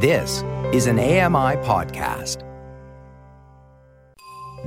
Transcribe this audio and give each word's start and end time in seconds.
This 0.00 0.44
is 0.72 0.86
an 0.86 1.00
AMI 1.00 1.56
podcast. 1.66 2.44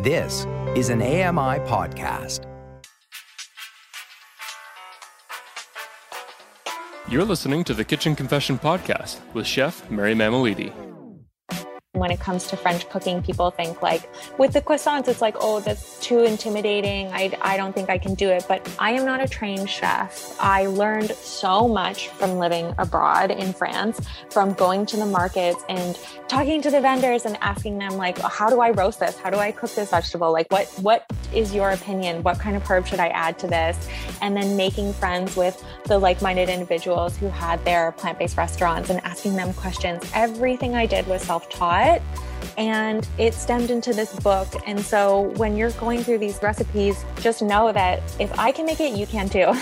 This 0.04 0.46
is 0.76 0.90
an 0.90 1.02
AMI 1.02 1.60
podcast. 1.70 2.46
You're 7.08 7.24
listening 7.24 7.64
to 7.64 7.74
the 7.74 7.86
Kitchen 7.86 8.14
Confession 8.14 8.60
Podcast 8.60 9.22
with 9.34 9.48
Chef 9.48 9.90
Mary 9.90 10.14
Mammoliti 10.14 10.74
when 12.02 12.12
it 12.12 12.20
comes 12.20 12.48
to 12.48 12.58
French 12.58 12.90
cooking, 12.90 13.22
people 13.22 13.52
think 13.52 13.82
like 13.84 14.10
with 14.40 14.54
the 14.54 14.62
croissants, 14.62 15.08
it's 15.08 15.22
like, 15.22 15.36
oh, 15.40 15.60
that's 15.60 16.00
too 16.00 16.24
intimidating. 16.24 17.08
I, 17.14 17.38
I 17.42 17.58
don't 17.58 17.74
think 17.74 17.90
I 17.92 18.00
can 18.00 18.16
do 18.16 18.28
it. 18.30 18.44
But 18.48 18.68
I 18.80 18.92
am 18.92 19.06
not 19.06 19.22
a 19.22 19.28
trained 19.28 19.70
chef. 19.70 20.36
I 20.40 20.66
learned 20.66 21.12
so 21.12 21.68
much 21.68 22.08
from 22.10 22.40
living 22.40 22.74
abroad 22.80 23.30
in 23.30 23.54
France, 23.54 24.02
from 24.32 24.54
going 24.54 24.88
to 24.88 24.98
the 24.98 25.06
markets 25.06 25.64
and 25.70 25.98
talking 26.28 26.60
to 26.64 26.72
the 26.72 26.82
vendors 26.82 27.26
and 27.26 27.38
asking 27.42 27.78
them 27.78 27.98
like, 27.98 28.18
how 28.18 28.50
do 28.50 28.62
I 28.62 28.72
roast 28.72 29.00
this? 29.00 29.18
How 29.20 29.30
do 29.30 29.38
I 29.38 29.52
cook 29.52 29.72
this 29.76 29.92
vegetable? 29.92 30.32
Like, 30.32 30.52
what 30.52 30.68
what 30.82 31.06
is 31.34 31.54
your 31.54 31.70
opinion? 31.70 32.24
What 32.24 32.40
kind 32.40 32.56
of 32.58 32.64
herb 32.64 32.88
should 32.88 33.00
I 33.00 33.10
add 33.10 33.38
to 33.40 33.48
this? 33.48 33.88
And 34.22 34.36
then 34.36 34.58
making 34.58 34.94
friends 34.94 35.36
with 35.36 35.64
the 35.86 36.00
like-minded 36.00 36.50
individuals 36.50 37.16
who 37.18 37.28
had 37.28 37.64
their 37.64 37.92
plant-based 37.94 38.38
restaurants 38.38 38.90
and 38.90 39.00
asking 39.04 39.36
them 39.36 39.54
questions. 39.54 40.10
Everything 40.16 40.74
I 40.76 40.88
did 40.88 41.06
was 41.06 41.22
self-taught 41.22 41.91
it 41.96 42.02
and 42.58 43.08
it 43.18 43.34
stemmed 43.34 43.70
into 43.70 43.94
this 43.94 44.14
book. 44.20 44.48
And 44.66 44.80
so 44.80 45.34
when 45.38 45.56
you're 45.56 45.72
going 45.72 46.04
through 46.04 46.20
these 46.20 46.42
recipes, 46.42 47.04
just 47.20 47.42
know 47.42 47.72
that 47.72 48.02
if 48.20 48.38
I 48.38 48.52
can 48.52 48.66
make 48.66 48.80
it, 48.80 48.98
you 48.98 49.06
can 49.06 49.30
too. 49.30 49.54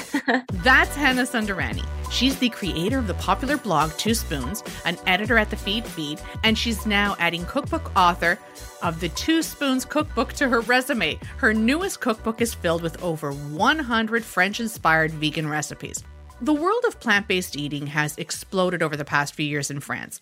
That's 0.64 0.96
Hannah 0.96 1.24
Sunderani. 1.24 1.86
She's 2.12 2.40
the 2.40 2.50
creator 2.50 2.98
of 2.98 3.08
the 3.08 3.14
popular 3.16 3.58
blog 3.58 3.92
Two 3.98 4.16
Spoons, 4.16 4.64
an 4.86 4.98
editor 5.06 5.38
at 5.38 5.52
the 5.52 5.56
Feed 5.56 5.86
Feed, 5.86 6.20
and 6.44 6.58
she's 6.58 6.86
now 6.86 7.16
adding 7.20 7.46
cookbook 7.46 7.92
author 7.96 8.40
of 8.82 9.00
the 9.00 9.10
Two 9.10 9.44
Spoons 9.44 9.86
cookbook 9.86 10.34
to 10.34 10.50
her 10.50 10.62
resume. 10.62 11.20
Her 11.38 11.54
newest 11.54 12.00
cookbook 12.00 12.42
is 12.42 12.54
filled 12.54 12.82
with 12.82 13.02
over 13.04 13.32
100 13.32 14.24
French 14.24 14.60
inspired 14.60 15.12
vegan 15.12 15.48
recipes. 15.48 16.04
The 16.42 16.54
world 16.54 16.84
of 16.88 17.00
plant 17.00 17.28
based 17.28 17.58
eating 17.58 17.86
has 17.88 18.18
exploded 18.18 18.82
over 18.82 18.96
the 18.96 19.06
past 19.06 19.36
few 19.36 19.46
years 19.46 19.70
in 19.70 19.80
France. 19.80 20.20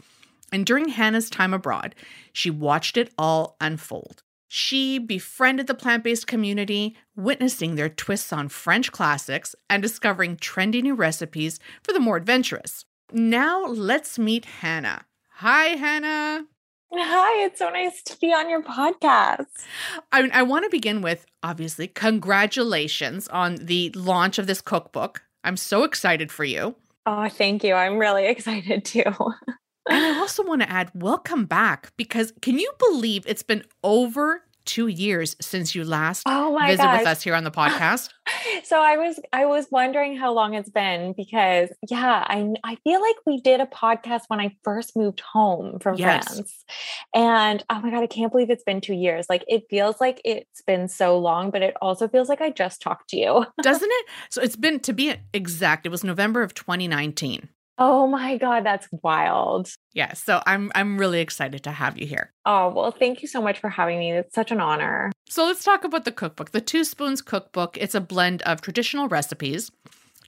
And 0.51 0.65
during 0.65 0.89
Hannah's 0.89 1.29
time 1.29 1.53
abroad, 1.53 1.95
she 2.31 2.49
watched 2.49 2.97
it 2.97 3.11
all 3.17 3.57
unfold. 3.59 4.23
She 4.47 4.97
befriended 4.97 5.67
the 5.67 5.73
plant 5.73 6.03
based 6.03 6.25
community, 6.27 6.95
witnessing 7.15 7.75
their 7.75 7.89
twists 7.89 8.31
on 8.31 8.47
French 8.47 8.91
classics 8.91 9.55
and 9.69 9.81
discovering 9.83 10.37
trendy 10.37 10.81
new 10.81 10.95
recipes 10.95 11.59
for 11.83 11.91
the 11.91 11.99
more 11.99 12.17
adventurous. 12.17 12.85
Now 13.11 13.65
let's 13.65 14.17
meet 14.17 14.45
Hannah. 14.45 15.05
Hi, 15.35 15.67
Hannah. 15.75 16.45
Hi, 16.93 17.45
it's 17.45 17.59
so 17.59 17.69
nice 17.69 18.01
to 18.03 18.17
be 18.19 18.33
on 18.33 18.49
your 18.49 18.63
podcast. 18.63 19.47
I, 20.13 20.29
I 20.33 20.43
want 20.43 20.63
to 20.63 20.69
begin 20.69 21.01
with 21.01 21.25
obviously, 21.43 21.87
congratulations 21.87 23.27
on 23.29 23.55
the 23.55 23.89
launch 23.95 24.37
of 24.37 24.47
this 24.47 24.61
cookbook. 24.61 25.23
I'm 25.43 25.57
so 25.57 25.83
excited 25.83 26.31
for 26.31 26.43
you. 26.43 26.75
Oh, 27.05 27.29
thank 27.29 27.63
you. 27.63 27.73
I'm 27.73 27.97
really 27.97 28.25
excited 28.27 28.85
too. 28.85 29.03
And 29.89 30.05
I 30.05 30.19
also 30.19 30.43
want 30.43 30.61
to 30.61 30.69
add, 30.69 30.91
welcome 30.93 31.45
back 31.45 31.91
because 31.97 32.33
can 32.41 32.59
you 32.59 32.71
believe 32.79 33.25
it's 33.27 33.43
been 33.43 33.63
over 33.83 34.43
two 34.67 34.87
years 34.87 35.35
since 35.41 35.73
you 35.73 35.83
last 35.85 36.23
oh 36.27 36.55
visited 36.61 36.83
gosh. 36.83 36.99
with 36.99 37.07
us 37.07 37.23
here 37.23 37.33
on 37.33 37.43
the 37.43 37.51
podcast? 37.51 38.09
so 38.63 38.81
I 38.81 38.97
was 38.97 39.19
I 39.33 39.45
was 39.45 39.67
wondering 39.71 40.17
how 40.17 40.33
long 40.33 40.53
it's 40.53 40.69
been 40.69 41.13
because 41.15 41.69
yeah, 41.89 42.23
I 42.27 42.53
I 42.63 42.75
feel 42.83 43.01
like 43.01 43.15
we 43.25 43.39
did 43.39 43.61
a 43.61 43.65
podcast 43.65 44.23
when 44.27 44.39
I 44.39 44.55
first 44.63 44.95
moved 44.95 45.21
home 45.21 45.79
from 45.79 45.95
yes. 45.97 46.27
France. 46.27 46.65
And 47.15 47.63
oh 47.69 47.79
my 47.79 47.89
god, 47.89 48.03
I 48.03 48.07
can't 48.07 48.31
believe 48.31 48.49
it's 48.49 48.63
been 48.63 48.81
2 48.81 48.93
years. 48.93 49.25
Like 49.29 49.43
it 49.47 49.63
feels 49.69 49.99
like 49.99 50.21
it's 50.23 50.61
been 50.63 50.87
so 50.87 51.17
long, 51.17 51.49
but 51.49 51.61
it 51.61 51.75
also 51.81 52.07
feels 52.07 52.29
like 52.29 52.41
I 52.41 52.51
just 52.51 52.81
talked 52.81 53.09
to 53.11 53.17
you. 53.17 53.45
Doesn't 53.61 53.89
it? 53.89 54.05
So 54.29 54.41
it's 54.41 54.57
been 54.57 54.79
to 54.81 54.93
be 54.93 55.15
exact, 55.33 55.85
it 55.85 55.89
was 55.89 56.03
November 56.03 56.43
of 56.43 56.53
2019. 56.53 57.49
Oh 57.77 58.07
my 58.07 58.37
god, 58.37 58.65
that's 58.65 58.87
wild. 59.03 59.69
Yeah, 59.93 60.13
so 60.13 60.41
I'm 60.45 60.71
I'm 60.73 60.97
really 60.97 61.19
excited 61.19 61.63
to 61.63 61.71
have 61.71 61.97
you 61.97 62.07
here. 62.07 62.31
Oh, 62.45 62.69
well, 62.69 62.91
thank 62.91 63.21
you 63.21 63.27
so 63.27 63.41
much 63.41 63.59
for 63.59 63.69
having 63.69 63.99
me. 63.99 64.13
It's 64.13 64.33
such 64.33 64.51
an 64.51 64.59
honor. 64.59 65.11
So 65.29 65.45
let's 65.45 65.63
talk 65.63 65.83
about 65.83 66.05
the 66.05 66.11
cookbook. 66.11 66.51
The 66.51 66.61
Two 66.61 66.83
Spoons 66.83 67.21
cookbook, 67.21 67.77
it's 67.77 67.95
a 67.95 68.01
blend 68.01 68.41
of 68.43 68.61
traditional 68.61 69.07
recipes, 69.07 69.71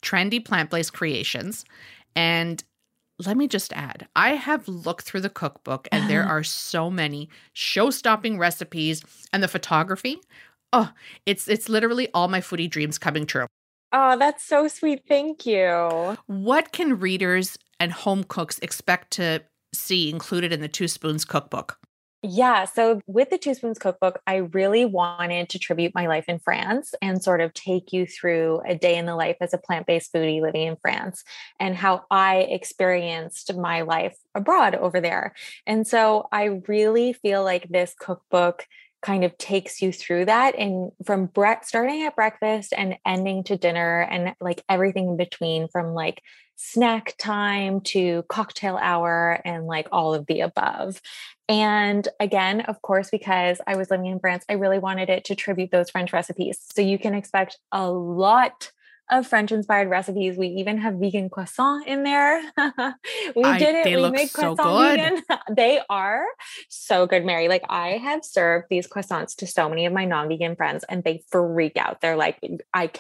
trendy 0.02 0.44
plant-based 0.44 0.94
creations, 0.94 1.66
and 2.16 2.64
let 3.26 3.36
me 3.36 3.48
just 3.48 3.74
add, 3.74 4.08
I 4.16 4.32
have 4.36 4.68
looked 4.68 5.04
through 5.06 5.22
the 5.22 5.30
cookbook 5.30 5.88
and 5.92 6.10
there 6.10 6.24
are 6.28 6.44
so 6.44 6.90
many 6.90 7.30
show-stopping 7.54 8.38
recipes 8.38 9.04
and 9.34 9.42
the 9.44 9.48
photography. 9.48 10.22
Oh, 10.72 10.92
it's 11.26 11.48
it's 11.48 11.68
literally 11.68 12.10
all 12.14 12.28
my 12.28 12.42
foodie 12.42 12.70
dreams 12.70 12.98
coming 13.00 13.26
true. 13.26 13.48
Oh, 13.92 14.18
that's 14.18 14.44
so 14.44 14.68
sweet. 14.68 15.04
Thank 15.08 15.46
you. 15.46 16.18
What 16.28 16.72
can 16.72 17.00
readers 17.00 17.58
and 17.80 17.92
home 17.92 18.24
cooks 18.24 18.60
expect 18.60 19.12
to 19.12 19.42
see 19.74 20.10
included 20.10 20.52
in 20.52 20.62
the 20.62 20.68
Two 20.68 20.88
Spoons 20.88 21.26
cookbook? 21.26 21.78
Yeah. 22.22 22.66
So 22.66 23.00
with 23.08 23.30
the 23.30 23.38
Two 23.38 23.54
Spoons 23.54 23.80
cookbook, 23.80 24.22
I 24.28 24.38
really 24.38 24.86
wanted 24.86 25.48
to 25.50 25.60
tribute 25.60 25.96
my 25.96 26.08
life 26.08 26.26
in 26.28 26.38
France 26.38 26.94
and 27.02 27.24
sort 27.24 27.40
of 27.40 27.54
take 27.54 27.94
you 27.94 28.06
through 28.06 28.62
a 28.68 28.76
day 28.76 28.98
in 28.98 29.06
the 29.06 29.16
life 29.16 29.38
as 29.40 29.54
a 29.54 29.58
plant 29.58 29.88
based 29.88 30.12
foodie 30.14 30.42
living 30.42 30.68
in 30.68 30.76
France 30.82 31.24
and 31.62 31.76
how 31.76 32.04
I 32.12 32.40
experienced 32.40 33.56
my 33.56 33.82
life 33.84 34.18
abroad 34.36 34.76
over 34.76 35.00
there. 35.00 35.34
And 35.66 35.88
so 35.88 36.28
I 36.32 36.62
really 36.68 37.14
feel 37.14 37.44
like 37.44 37.70
this 37.70 37.96
cookbook 37.98 38.66
kind 39.02 39.24
of 39.24 39.38
takes 39.38 39.82
you 39.82 39.92
through 39.92 40.26
that 40.26 40.56
and 40.58 40.92
from 41.06 41.28
bre- 41.28 41.64
starting 41.64 42.04
at 42.04 42.16
breakfast 42.16 42.74
and 42.76 42.98
ending 43.06 43.44
to 43.46 43.58
dinner 43.58 44.02
and 44.02 44.36
like 44.42 44.64
everything 44.68 45.10
in 45.10 45.18
between 45.18 45.68
from 45.68 45.94
like 45.94 46.22
snack 46.56 47.16
time 47.18 47.80
to 47.80 48.24
cocktail 48.28 48.78
hour 48.82 49.40
and 49.46 49.66
like 49.66 49.88
all 49.94 50.14
of 50.14 50.26
the 50.26 50.42
above. 50.42 51.02
And 51.48 52.06
again, 52.20 52.62
of 52.62 52.82
course, 52.82 53.10
because 53.10 53.62
I 53.66 53.78
was 53.78 53.90
living 53.90 54.08
in 54.08 54.20
France, 54.20 54.44
I 54.50 54.54
really 54.54 54.80
wanted 54.80 55.10
it 55.10 55.24
to 55.26 55.36
tribute 55.36 55.72
those 55.72 55.90
French 55.90 56.12
recipes. 56.12 56.60
So 56.74 56.82
you 56.82 57.00
can 57.00 57.14
expect 57.14 57.58
a 57.72 57.90
lot 57.90 58.72
of 59.10 59.28
French 59.28 59.52
inspired 59.52 59.90
recipes. 59.90 60.38
We 60.38 60.48
even 60.48 60.78
have 60.78 60.96
vegan 60.96 61.30
croissant 61.30 61.88
in 61.88 62.04
there. 62.04 62.42
we 63.36 63.44
I, 63.44 63.58
did 63.58 63.76
it. 63.76 63.96
we 63.96 64.10
made 64.12 64.32
croissant 64.32 64.60
so 64.60 64.80
vegan. 64.80 65.24
they 65.56 65.82
are 65.90 66.26
so 66.70 67.08
good, 67.08 67.26
Mary. 67.26 67.48
Like 67.48 67.64
I 67.70 67.98
have 67.98 68.24
served 68.24 68.68
these 68.70 68.88
croissants 68.88 69.36
to 69.38 69.48
so 69.48 69.70
many 69.70 69.86
of 69.86 69.94
my 69.94 70.06
non-vegan 70.06 70.56
friends 70.56 70.86
and 70.88 71.04
they 71.04 71.24
freak 71.32 71.78
out. 71.78 72.02
They're 72.02 72.16
like, 72.16 72.40
I 72.74 72.92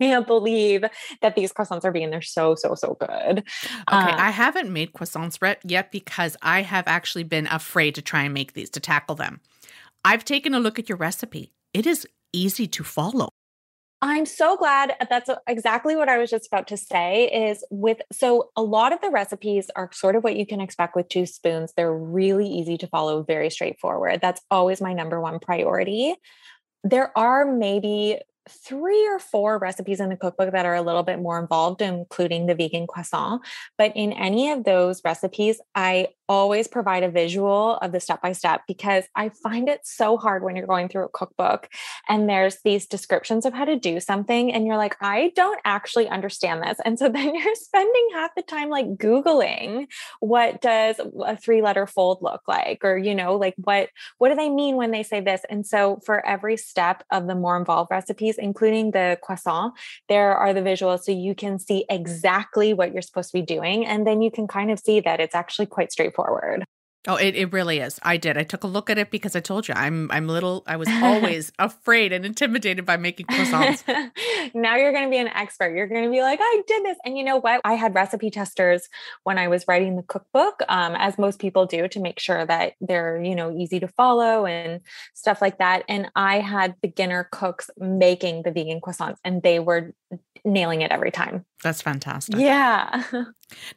can't 0.00 0.26
believe 0.26 0.84
that 1.22 1.34
these 1.34 1.52
croissants 1.52 1.84
are 1.84 1.92
vegan. 1.92 2.10
They're 2.10 2.22
so, 2.22 2.54
so, 2.54 2.74
so 2.74 2.96
good. 3.00 3.38
Okay. 3.38 3.42
Um, 3.88 4.14
I 4.16 4.30
haven't 4.30 4.72
made 4.72 4.92
croissants 4.92 5.56
yet 5.64 5.92
because 5.92 6.36
I 6.42 6.62
have 6.62 6.86
actually 6.86 7.24
been 7.24 7.46
afraid 7.46 7.94
to 7.96 8.02
try 8.02 8.22
and 8.22 8.34
make 8.34 8.52
these 8.52 8.70
to 8.70 8.80
tackle 8.80 9.16
them. 9.16 9.40
I've 10.04 10.24
taken 10.24 10.54
a 10.54 10.60
look 10.60 10.78
at 10.78 10.88
your 10.88 10.98
recipe. 10.98 11.52
It 11.74 11.86
is 11.86 12.06
easy 12.32 12.66
to 12.68 12.84
follow. 12.84 13.30
I'm 14.00 14.26
so 14.26 14.56
glad 14.56 14.94
uh, 15.00 15.06
that's 15.10 15.28
exactly 15.48 15.96
what 15.96 16.08
I 16.08 16.18
was 16.18 16.30
just 16.30 16.46
about 16.46 16.68
to 16.68 16.76
say 16.76 17.28
is 17.28 17.64
with 17.70 18.00
so 18.12 18.50
a 18.56 18.62
lot 18.62 18.92
of 18.92 19.00
the 19.00 19.10
recipes 19.10 19.70
are 19.74 19.90
sort 19.92 20.14
of 20.14 20.22
what 20.22 20.36
you 20.36 20.46
can 20.46 20.60
expect 20.60 20.94
with 20.94 21.08
two 21.08 21.26
spoons. 21.26 21.72
They're 21.76 21.92
really 21.92 22.46
easy 22.46 22.78
to 22.78 22.86
follow, 22.86 23.24
very 23.24 23.50
straightforward. 23.50 24.20
That's 24.22 24.40
always 24.50 24.80
my 24.80 24.92
number 24.92 25.20
one 25.20 25.40
priority. 25.40 26.14
There 26.84 27.16
are 27.18 27.44
maybe 27.44 28.20
three 28.48 29.06
or 29.06 29.18
four 29.18 29.58
recipes 29.58 30.00
in 30.00 30.08
the 30.08 30.16
cookbook 30.16 30.52
that 30.52 30.66
are 30.66 30.74
a 30.74 30.82
little 30.82 31.02
bit 31.02 31.20
more 31.20 31.38
involved, 31.38 31.82
including 31.82 32.46
the 32.46 32.54
vegan 32.54 32.86
croissant. 32.86 33.42
But 33.76 33.92
in 33.94 34.12
any 34.12 34.50
of 34.50 34.64
those 34.64 35.02
recipes, 35.04 35.60
I 35.74 36.08
always 36.28 36.68
provide 36.68 37.02
a 37.02 37.08
visual 37.08 37.76
of 37.76 37.90
the 37.90 38.00
step 38.00 38.20
by 38.20 38.32
step 38.32 38.60
because 38.68 39.04
I 39.14 39.30
find 39.30 39.68
it 39.68 39.80
so 39.84 40.18
hard 40.18 40.42
when 40.42 40.56
you're 40.56 40.66
going 40.66 40.88
through 40.88 41.06
a 41.06 41.08
cookbook 41.08 41.68
and 42.06 42.28
there's 42.28 42.58
these 42.64 42.86
descriptions 42.86 43.46
of 43.46 43.54
how 43.54 43.64
to 43.64 43.78
do 43.78 43.98
something 43.98 44.52
and 44.52 44.66
you're 44.66 44.76
like 44.76 44.96
I 45.00 45.32
don't 45.34 45.60
actually 45.64 46.08
understand 46.08 46.62
this. 46.62 46.78
And 46.84 46.98
so 46.98 47.08
then 47.18 47.34
you're 47.34 47.54
spending 47.54 48.08
half 48.12 48.34
the 48.36 48.42
time 48.42 48.68
like 48.68 48.96
googling 48.96 49.86
what 50.20 50.60
does 50.60 51.00
a 51.24 51.36
three 51.36 51.62
letter 51.62 51.86
fold 51.86 52.18
look 52.20 52.42
like? 52.46 52.84
Or 52.84 52.98
you 52.98 53.14
know 53.14 53.36
like 53.36 53.54
what 53.56 53.88
what 54.18 54.28
do 54.28 54.34
they 54.34 54.50
mean 54.50 54.76
when 54.76 54.90
they 54.90 55.02
say 55.02 55.20
this? 55.20 55.42
And 55.48 55.66
so 55.66 56.00
for 56.04 56.24
every 56.26 56.56
step 56.58 57.04
of 57.10 57.26
the 57.26 57.34
more 57.34 57.56
involved 57.56 57.90
recipes 57.90 58.37
including 58.38 58.92
the 58.92 59.18
croissant 59.22 59.74
there 60.08 60.34
are 60.36 60.54
the 60.54 60.60
visuals 60.60 61.00
so 61.00 61.12
you 61.12 61.34
can 61.34 61.58
see 61.58 61.84
exactly 61.90 62.72
what 62.72 62.92
you're 62.92 63.02
supposed 63.02 63.30
to 63.30 63.38
be 63.38 63.42
doing 63.42 63.86
and 63.86 64.06
then 64.06 64.22
you 64.22 64.30
can 64.30 64.46
kind 64.46 64.70
of 64.70 64.78
see 64.78 65.00
that 65.00 65.20
it's 65.20 65.34
actually 65.34 65.66
quite 65.66 65.92
straightforward 65.92 66.28
forward. 66.28 66.64
Oh, 67.08 67.16
it, 67.16 67.34
it 67.34 67.54
really 67.54 67.78
is. 67.78 67.98
I 68.02 68.18
did. 68.18 68.36
I 68.36 68.42
took 68.42 68.64
a 68.64 68.66
look 68.66 68.90
at 68.90 68.98
it 68.98 69.10
because 69.10 69.34
I 69.34 69.40
told 69.40 69.66
you 69.66 69.72
I'm 69.74 70.10
I'm 70.10 70.28
little 70.28 70.62
I 70.66 70.76
was 70.76 70.88
always 70.88 71.50
afraid 71.58 72.12
and 72.12 72.26
intimidated 72.26 72.84
by 72.84 72.98
making 72.98 73.26
croissants. 73.26 73.82
now 74.54 74.76
you're 74.76 74.92
going 74.92 75.04
to 75.04 75.10
be 75.10 75.16
an 75.16 75.28
expert. 75.28 75.74
You're 75.74 75.86
going 75.86 76.04
to 76.04 76.10
be 76.10 76.20
like, 76.20 76.38
I 76.42 76.62
did 76.66 76.84
this. 76.84 76.98
And 77.06 77.16
you 77.16 77.24
know 77.24 77.38
what? 77.38 77.62
I 77.64 77.74
had 77.74 77.94
recipe 77.94 78.30
testers 78.30 78.90
when 79.24 79.38
I 79.38 79.48
was 79.48 79.64
writing 79.66 79.96
the 79.96 80.02
cookbook, 80.02 80.60
um, 80.68 80.94
as 80.96 81.16
most 81.16 81.38
people 81.38 81.64
do, 81.64 81.88
to 81.88 81.98
make 81.98 82.20
sure 82.20 82.44
that 82.44 82.74
they're, 82.82 83.22
you 83.22 83.34
know, 83.34 83.56
easy 83.56 83.80
to 83.80 83.88
follow 83.88 84.44
and 84.44 84.82
stuff 85.14 85.40
like 85.40 85.58
that. 85.58 85.84
And 85.88 86.10
I 86.14 86.40
had 86.40 86.78
beginner 86.82 87.26
cooks 87.32 87.70
making 87.78 88.42
the 88.42 88.52
vegan 88.52 88.82
croissants 88.82 89.16
and 89.24 89.42
they 89.42 89.60
were 89.60 89.94
nailing 90.44 90.82
it 90.82 90.90
every 90.90 91.10
time. 91.10 91.46
That's 91.62 91.80
fantastic. 91.80 92.36
Yeah. 92.38 93.02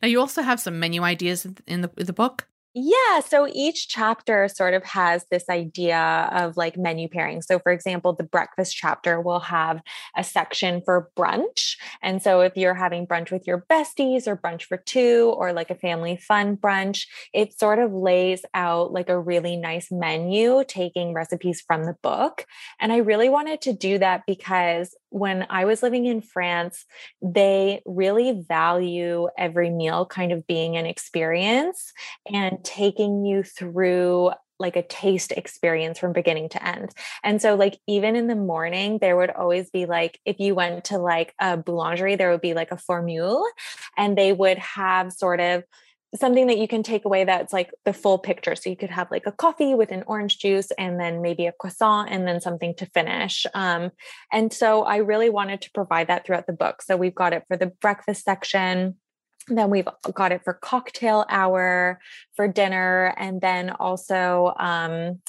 Now 0.02 0.10
you 0.10 0.20
also 0.20 0.42
have 0.42 0.60
some 0.60 0.82
menu 0.82 1.02
ideas 1.02 1.48
in 1.66 1.80
the 1.80 1.90
in 1.96 2.06
the 2.06 2.12
book. 2.12 2.46
Yeah. 2.74 3.20
So 3.20 3.50
each 3.52 3.90
chapter 3.90 4.48
sort 4.48 4.74
of 4.74 4.84
has 4.86 5.26
this 5.30 5.50
idea 5.50 6.30
of 6.32 6.56
like 6.56 6.78
menu 6.78 7.10
pairing. 7.10 7.42
So, 7.42 7.60
for 7.60 7.74
example, 7.74 8.14
the 8.14 8.24
breakfast 8.24 8.78
chapter 8.78 9.20
will 9.20 9.42
have 9.42 9.82
a 10.16 10.24
section 10.24 10.82
for 10.86 11.10
brunch. 11.18 11.76
And 12.02 12.22
so, 12.22 12.40
if 12.40 12.56
you're 12.56 12.74
having 12.74 13.06
brunch 13.06 13.30
with 13.30 13.46
your 13.46 13.66
besties 13.70 14.26
or 14.26 14.38
brunch 14.38 14.64
for 14.64 14.78
two 14.78 15.34
or 15.38 15.52
like 15.52 15.70
a 15.70 15.76
family 15.76 16.16
fun 16.16 16.56
brunch, 16.56 17.08
it 17.34 17.58
sort 17.60 17.80
of 17.80 17.92
lays 17.92 18.46
out 18.54 18.94
like 18.94 19.10
a 19.10 19.20
really 19.20 19.58
nice 19.58 19.92
menu, 19.92 20.64
taking 20.66 21.14
recipes 21.14 21.60
from 21.60 21.84
the 21.84 21.96
book. 22.02 22.46
And 22.80 22.94
I 22.94 22.98
really 22.98 23.28
wanted 23.28 23.60
to 23.64 23.74
do 23.74 23.98
that 23.98 24.22
because 24.26 24.96
when 25.12 25.46
I 25.50 25.66
was 25.66 25.84
living 25.84 26.06
in 26.06 26.22
France, 26.22 26.86
they 27.22 27.82
really 27.86 28.44
value 28.48 29.28
every 29.38 29.70
meal 29.70 30.06
kind 30.06 30.32
of 30.32 30.48
being 30.48 30.78
an 30.78 30.86
experience 30.86 31.92
and 32.32 32.64
taking 32.64 33.26
you 33.26 33.44
through 33.44 34.32
like 34.58 34.78
a 34.78 34.84
taste 34.84 35.34
experience 35.34 36.00
from 36.00 36.14
beginning 36.14 36.48
to 36.50 36.66
end. 36.66 36.92
And 37.24 37.42
so 37.42 37.56
like 37.56 37.78
even 37.88 38.16
in 38.16 38.28
the 38.28 38.36
morning 38.36 39.00
there 39.02 39.18
would 39.18 39.32
always 39.32 39.70
be 39.70 39.86
like 39.86 40.20
if 40.24 40.40
you 40.40 40.56
went 40.56 40.86
to 40.86 40.98
like 40.98 41.34
a 41.40 41.58
boulangerie 41.58 42.18
there 42.18 42.32
would 42.32 42.42
be 42.42 42.54
like 42.54 42.72
a 42.72 42.78
formule 42.78 43.44
and 43.98 44.18
they 44.18 44.32
would 44.32 44.60
have 44.60 45.12
sort 45.12 45.40
of 45.40 45.64
something 46.16 46.48
that 46.48 46.58
you 46.58 46.68
can 46.68 46.84
take 46.84 47.06
away 47.06 47.24
that's 47.24 47.54
like 47.54 47.72
the 47.86 47.94
full 47.94 48.18
picture. 48.18 48.56
So 48.56 48.70
you 48.70 48.76
could 48.76 48.90
have 48.90 49.10
like 49.12 49.26
a 49.26 49.32
coffee 49.32 49.74
with 49.74 49.92
an 49.92 50.04
orange 50.08 50.40
juice 50.40 50.72
and 50.78 51.00
then 51.00 51.22
maybe 51.22 51.46
a 51.46 51.54
croissant 51.54 52.10
and 52.10 52.28
then 52.28 52.42
something 52.42 52.76
to 52.76 52.86
finish. 52.88 53.46
Um, 53.54 53.92
and 54.32 54.52
so 54.52 54.84
I 54.84 54.98
really 54.98 55.30
wanted 55.30 55.62
to 55.62 55.72
provide 55.72 56.08
that 56.08 56.26
throughout 56.26 56.48
the 56.48 56.54
book. 56.54 56.82
So 56.82 56.98
we've 56.98 57.16
got 57.16 57.34
it 57.34 57.46
for 57.48 57.56
the 57.56 57.68
breakfast 57.68 58.26
section. 58.26 58.98
Then 59.48 59.70
we've 59.70 59.88
got 60.14 60.32
it 60.32 60.44
for 60.44 60.54
cocktail 60.54 61.26
hour, 61.30 62.00
for 62.36 62.48
dinner, 62.48 63.14
and 63.18 63.42
then 63.42 63.72
also 63.72 64.54
um, 64.60 65.22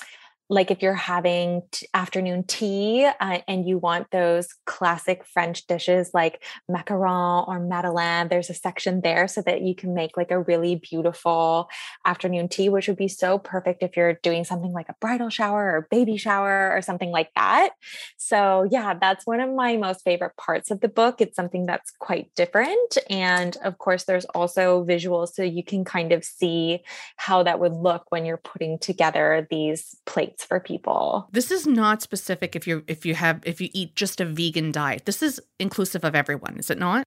like 0.53 0.71
if 0.71 0.83
you're 0.83 0.93
having 0.93 1.63
t- 1.71 1.87
afternoon 1.95 2.45
tea 2.45 3.07
uh, 3.07 3.39
and 3.49 3.67
you 3.67 3.79
want 3.79 4.07
those 4.11 4.49
classic 4.67 5.25
French 5.25 5.67
dishes 5.67 6.11
like 6.13 6.45
macaron 6.71 7.49
or 7.49 7.59
madeleine, 7.59 8.29
there's 8.29 8.51
a 8.51 8.55
section 8.55 9.01
there 9.01 9.27
so 9.27 9.41
that 9.41 9.63
you 9.63 9.75
can 9.75 9.95
make 9.95 10.15
like 10.15 10.31
a 10.31 10.39
really 10.39 10.77
beautiful 10.77 11.71
afternoon 12.05 12.49
tea, 12.49 12.69
which 12.69 12.87
would 12.87 12.99
be 12.99 13.09
so 13.09 13.39
perfect 13.39 13.83
if 13.83 13.97
you're 13.97 14.19
doing 14.23 14.45
something 14.45 14.73
like 14.73 14.91
a 14.91 14.95
bridal 15.01 15.31
shower 15.31 15.75
or 15.75 15.89
baby 15.91 16.19
shower 16.19 16.71
or 16.71 16.83
something 16.83 17.11
like 17.11 17.31
that. 17.35 17.71
So, 18.19 18.69
yeah, 18.71 18.93
that's 19.01 19.27
one 19.27 19.41
of 19.41 19.55
my 19.55 19.79
most 19.79 20.03
favorite 20.03 20.37
parts 20.37 20.71
of 20.71 20.81
the 20.81 20.89
book. 20.89 21.23
It's 21.23 21.35
something 21.35 21.65
that's 21.65 21.93
quite 21.99 22.31
different. 22.37 22.99
And 23.09 23.57
of 23.65 23.79
course, 23.79 24.05
there's 24.05 24.27
also 24.27 24.85
visuals 24.85 25.29
so 25.33 25.43
you 25.43 25.65
can 25.65 25.83
kind 25.83 26.13
of 26.13 26.25
see 26.25 26.81
how 27.17 27.43
that 27.43 27.59
would 27.59 27.73
look 27.73 28.05
when 28.11 28.27
you're 28.27 28.37
putting 28.37 28.79
together 28.79 29.47
these 29.49 29.97
plates 30.05 30.42
for 30.45 30.61
people. 30.61 31.29
This 31.33 31.51
is 31.51 31.67
not 31.67 32.03
specific 32.03 32.57
if 32.57 32.67
you 32.67 32.85
if 32.87 33.07
you 33.07 33.15
have 33.15 33.41
if 33.45 33.61
you 33.61 33.69
eat 33.73 33.97
just 33.97 34.21
a 34.21 34.25
vegan 34.25 34.73
diet. 34.73 35.07
This 35.07 35.23
is 35.23 35.41
inclusive 35.59 36.05
of 36.05 36.15
everyone, 36.15 36.57
is 36.59 36.71
it 36.71 36.79
not? 36.79 37.05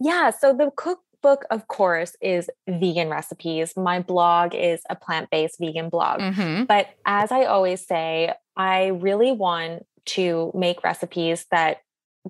Yeah, 0.00 0.30
so 0.30 0.52
the 0.52 0.70
cookbook 0.76 1.44
of 1.50 1.68
course 1.68 2.16
is 2.20 2.50
vegan 2.68 3.08
recipes. 3.08 3.74
My 3.76 4.00
blog 4.00 4.54
is 4.54 4.80
a 4.90 4.96
plant-based 4.96 5.56
vegan 5.60 5.88
blog. 5.88 6.20
Mm-hmm. 6.20 6.64
But 6.64 6.88
as 7.06 7.32
I 7.32 7.44
always 7.44 7.86
say, 7.86 8.32
I 8.56 8.86
really 8.88 9.32
want 9.32 9.86
to 10.04 10.50
make 10.54 10.82
recipes 10.82 11.46
that 11.50 11.78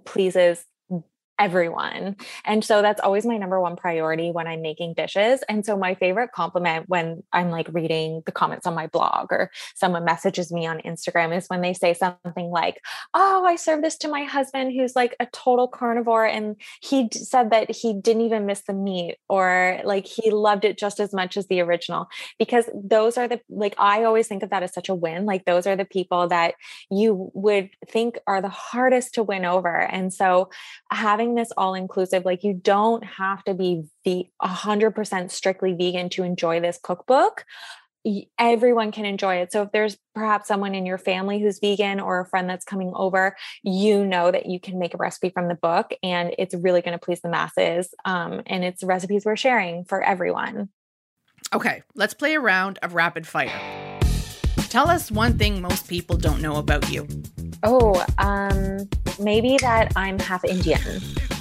pleases 0.04 0.64
everyone. 1.42 2.14
And 2.44 2.64
so 2.64 2.82
that's 2.82 3.00
always 3.00 3.26
my 3.26 3.36
number 3.36 3.60
one 3.60 3.74
priority 3.74 4.30
when 4.30 4.46
I'm 4.46 4.62
making 4.62 4.94
dishes. 4.94 5.42
And 5.48 5.66
so 5.66 5.76
my 5.76 5.96
favorite 5.96 6.30
compliment 6.30 6.88
when 6.88 7.24
I'm 7.32 7.50
like 7.50 7.66
reading 7.72 8.22
the 8.26 8.32
comments 8.32 8.64
on 8.64 8.76
my 8.76 8.86
blog 8.86 9.32
or 9.32 9.50
someone 9.74 10.04
messages 10.04 10.52
me 10.52 10.66
on 10.66 10.78
Instagram 10.82 11.36
is 11.36 11.48
when 11.48 11.60
they 11.60 11.74
say 11.74 11.94
something 11.94 12.50
like, 12.50 12.80
Oh, 13.12 13.44
I 13.44 13.56
served 13.56 13.82
this 13.82 13.96
to 13.98 14.08
my 14.08 14.22
husband 14.22 14.72
who's 14.72 14.94
like 14.94 15.16
a 15.18 15.26
total 15.32 15.66
carnivore. 15.66 16.26
And 16.26 16.54
he 16.80 17.08
said 17.10 17.50
that 17.50 17.72
he 17.74 17.92
didn't 17.92 18.22
even 18.22 18.46
miss 18.46 18.60
the 18.60 18.72
meat 18.72 19.16
or 19.28 19.80
like 19.82 20.06
he 20.06 20.30
loved 20.30 20.64
it 20.64 20.78
just 20.78 21.00
as 21.00 21.12
much 21.12 21.36
as 21.36 21.48
the 21.48 21.60
original. 21.60 22.06
Because 22.38 22.70
those 22.72 23.18
are 23.18 23.26
the, 23.26 23.40
like, 23.48 23.74
I 23.78 24.04
always 24.04 24.28
think 24.28 24.44
of 24.44 24.50
that 24.50 24.62
as 24.62 24.72
such 24.72 24.88
a 24.88 24.94
win. 24.94 25.26
Like, 25.26 25.44
those 25.44 25.66
are 25.66 25.74
the 25.74 25.84
people 25.84 26.28
that 26.28 26.54
you 26.88 27.32
would 27.34 27.70
think 27.88 28.20
are 28.28 28.40
the 28.40 28.48
hardest 28.48 29.14
to 29.14 29.24
win 29.24 29.44
over. 29.44 29.76
And 29.76 30.12
so 30.12 30.48
having 30.92 31.31
this 31.34 31.52
all 31.56 31.74
inclusive. 31.74 32.24
Like 32.24 32.44
you 32.44 32.54
don't 32.54 33.04
have 33.04 33.44
to 33.44 33.54
be 33.54 33.84
the 34.04 34.26
100% 34.42 35.30
strictly 35.30 35.74
vegan 35.74 36.08
to 36.10 36.22
enjoy 36.22 36.60
this 36.60 36.78
cookbook. 36.82 37.44
Everyone 38.38 38.90
can 38.90 39.04
enjoy 39.04 39.36
it. 39.36 39.52
So 39.52 39.62
if 39.62 39.70
there's 39.72 39.96
perhaps 40.14 40.48
someone 40.48 40.74
in 40.74 40.86
your 40.86 40.98
family 40.98 41.40
who's 41.40 41.60
vegan 41.60 42.00
or 42.00 42.20
a 42.20 42.26
friend 42.26 42.50
that's 42.50 42.64
coming 42.64 42.92
over, 42.94 43.36
you 43.62 44.04
know 44.04 44.30
that 44.30 44.46
you 44.46 44.58
can 44.58 44.78
make 44.78 44.94
a 44.94 44.96
recipe 44.96 45.30
from 45.30 45.48
the 45.48 45.54
book 45.54 45.92
and 46.02 46.34
it's 46.36 46.54
really 46.54 46.82
going 46.82 46.98
to 46.98 47.04
please 47.04 47.20
the 47.20 47.28
masses. 47.28 47.94
Um, 48.04 48.42
and 48.46 48.64
it's 48.64 48.82
recipes 48.82 49.24
we're 49.24 49.36
sharing 49.36 49.84
for 49.84 50.02
everyone. 50.02 50.68
Okay, 51.54 51.82
let's 51.94 52.14
play 52.14 52.34
a 52.34 52.40
round 52.40 52.78
of 52.82 52.94
rapid 52.94 53.26
fire. 53.26 54.00
Tell 54.68 54.88
us 54.88 55.10
one 55.10 55.36
thing 55.36 55.60
most 55.60 55.86
people 55.86 56.16
don't 56.16 56.40
know 56.40 56.56
about 56.56 56.90
you. 56.90 57.06
Oh, 57.62 58.04
um, 58.18 58.88
maybe 59.20 59.56
that 59.60 59.92
I'm 59.96 60.18
half 60.18 60.44
Indian. 60.44 60.80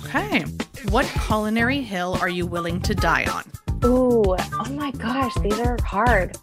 Okay. 0.05 0.45
What 0.89 1.05
culinary 1.27 1.81
hill 1.81 2.17
are 2.21 2.29
you 2.29 2.45
willing 2.45 2.81
to 2.81 2.93
die 2.93 3.25
on? 3.25 3.43
Ooh, 3.83 4.23
oh 4.27 4.69
my 4.71 4.91
gosh, 4.91 5.33
these 5.35 5.59
are 5.59 5.77
hard. 5.83 6.37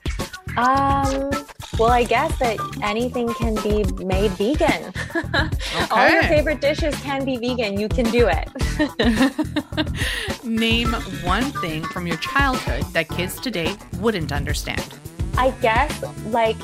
Um, 0.57 1.31
well, 1.79 1.91
I 1.91 2.03
guess 2.03 2.37
that 2.41 2.59
anything 2.83 3.33
can 3.35 3.55
be 3.57 3.85
made 4.05 4.33
vegan. 4.33 4.93
Okay. 5.15 5.87
All 5.91 6.09
your 6.09 6.25
favorite 6.25 6.61
dishes 6.61 6.95
can 6.97 7.25
be 7.25 7.37
vegan. 7.37 7.79
You 7.79 7.89
can 7.89 8.11
do 8.11 8.29
it. 8.29 8.49
Name 10.45 10.93
one 11.23 11.45
thing 11.61 11.85
from 11.85 12.09
your 12.09 12.17
childhood 12.17 12.83
that 12.93 13.09
kids 13.09 13.39
today 13.39 13.77
wouldn't 14.01 14.33
understand. 14.33 14.83
I 15.37 15.51
guess 15.63 16.03
like 16.27 16.57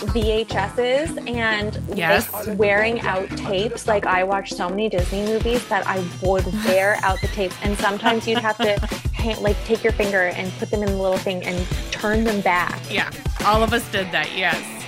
VHSs 0.00 1.28
and 1.28 1.80
yes. 1.96 2.32
like 2.32 2.58
wearing 2.58 3.00
out 3.00 3.28
tapes. 3.36 3.86
Like 3.86 4.06
I 4.06 4.24
watched 4.24 4.54
so 4.54 4.68
many 4.68 4.88
Disney 4.88 5.24
movies 5.24 5.66
that 5.68 5.86
I 5.86 5.98
would 6.22 6.46
wear 6.66 6.98
out 7.02 7.20
the 7.20 7.28
tapes, 7.28 7.56
and 7.62 7.76
sometimes 7.78 8.26
you'd 8.26 8.38
have 8.38 8.56
to 8.58 9.40
like 9.40 9.62
take 9.64 9.84
your 9.84 9.92
finger 9.92 10.22
and 10.22 10.52
put 10.58 10.70
them 10.70 10.82
in 10.82 10.88
the 10.88 10.96
little 10.96 11.18
thing 11.18 11.42
and 11.44 11.66
turn 11.90 12.24
them 12.24 12.40
back. 12.40 12.80
Yeah, 12.90 13.10
all 13.44 13.62
of 13.62 13.72
us 13.72 13.90
did 13.90 14.10
that. 14.12 14.36
Yes. 14.36 14.80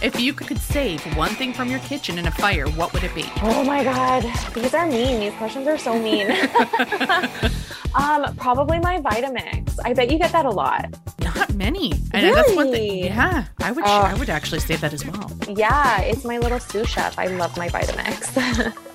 If 0.00 0.18
you 0.18 0.32
could 0.32 0.58
save 0.58 1.02
one 1.16 1.30
thing 1.30 1.52
from 1.52 1.68
your 1.68 1.80
kitchen 1.80 2.18
in 2.18 2.26
a 2.26 2.30
fire, 2.30 2.66
what 2.70 2.92
would 2.94 3.04
it 3.04 3.14
be? 3.14 3.24
Oh 3.42 3.62
my 3.62 3.84
God. 3.84 4.22
These 4.54 4.72
are 4.72 4.86
mean. 4.86 5.20
These 5.20 5.34
questions 5.34 5.66
are 5.66 5.76
so 5.76 5.98
mean. 5.98 6.28
um, 7.94 8.34
probably 8.36 8.78
my 8.78 8.98
Vitamix. 9.00 9.78
I 9.84 9.92
bet 9.92 10.10
you 10.10 10.18
get 10.18 10.32
that 10.32 10.46
a 10.46 10.50
lot. 10.50 10.94
Not 11.20 11.54
many. 11.54 11.92
And 12.12 12.24
really? 12.24 12.34
that's 12.34 12.54
one 12.54 12.70
thing. 12.70 13.04
Yeah. 13.04 13.44
I 13.60 13.72
would 13.72 13.84
I 13.84 14.14
would 14.14 14.30
actually 14.30 14.60
say 14.60 14.76
that 14.76 14.92
as 14.92 15.04
well. 15.04 15.30
Yeah, 15.48 16.00
it's 16.02 16.24
my 16.24 16.38
little 16.38 16.60
sous 16.60 16.88
chef. 16.88 17.18
I 17.18 17.26
love 17.26 17.56
my 17.56 17.68
Vitamix. 17.68 18.74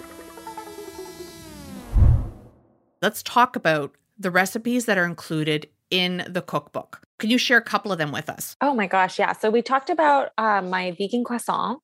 Let's 3.01 3.21
talk 3.21 3.55
about 3.55 3.95
the 4.17 4.31
recipes 4.31 4.85
that 4.85 4.97
are 4.97 5.05
included 5.05 5.67
in 5.91 6.25
the 6.27 6.41
cookbook. 6.41 7.04
Can 7.17 7.29
you 7.29 7.37
share 7.37 7.57
a 7.57 7.63
couple 7.63 7.91
of 7.91 7.97
them 7.97 8.11
with 8.11 8.29
us? 8.29 8.57
Oh 8.59 8.73
my 8.73 8.87
gosh, 8.87 9.17
yeah. 9.17 9.31
So 9.31 9.49
we 9.49 9.61
talked 9.61 9.89
about 9.89 10.31
uh, 10.37 10.61
my 10.61 10.91
vegan 10.91 11.23
croissant. 11.23 11.79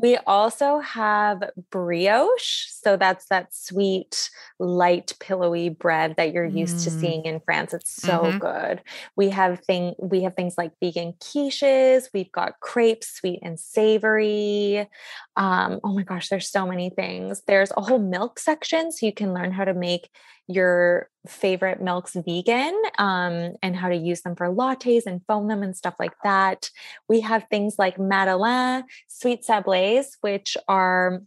We 0.00 0.16
also 0.26 0.78
have 0.78 1.42
brioche. 1.70 2.66
So 2.68 2.96
that's 2.96 3.26
that 3.26 3.52
sweet, 3.52 4.30
light, 4.60 5.14
pillowy 5.18 5.70
bread 5.70 6.14
that 6.16 6.32
you're 6.32 6.44
used 6.44 6.76
mm. 6.76 6.84
to 6.84 6.90
seeing 6.90 7.24
in 7.24 7.40
France. 7.40 7.74
It's 7.74 7.90
so 7.90 8.20
mm-hmm. 8.20 8.38
good. 8.38 8.82
We 9.16 9.30
have 9.30 9.58
thing 9.60 9.94
we 9.98 10.22
have 10.22 10.36
things 10.36 10.54
like 10.56 10.72
vegan 10.80 11.14
quiches. 11.14 12.04
We've 12.14 12.30
got 12.30 12.60
crepes, 12.60 13.08
sweet 13.08 13.40
and 13.42 13.58
savory. 13.58 14.88
Um, 15.36 15.80
oh 15.82 15.92
my 15.92 16.04
gosh, 16.04 16.28
there's 16.28 16.48
so 16.48 16.64
many 16.64 16.90
things. 16.90 17.42
There's 17.48 17.72
a 17.76 17.80
whole 17.80 17.98
milk 17.98 18.38
section, 18.38 18.92
so 18.92 19.04
you 19.04 19.12
can 19.12 19.34
learn 19.34 19.50
how 19.50 19.64
to 19.64 19.74
make 19.74 20.10
your 20.48 21.10
favorite 21.26 21.82
milks 21.82 22.14
vegan 22.14 22.80
um, 22.98 23.54
and 23.62 23.76
how 23.76 23.88
to 23.88 23.96
use 23.96 24.22
them 24.22 24.36
for 24.36 24.48
lattes 24.48 25.02
and 25.06 25.20
foam 25.26 25.48
them 25.48 25.62
and 25.62 25.76
stuff 25.76 25.94
like 25.98 26.14
that. 26.22 26.70
We 27.08 27.20
have 27.20 27.46
things 27.50 27.76
like 27.78 27.98
Madeleine, 27.98 28.84
sweet 29.08 29.44
sablés, 29.44 30.06
which 30.20 30.56
are 30.68 31.22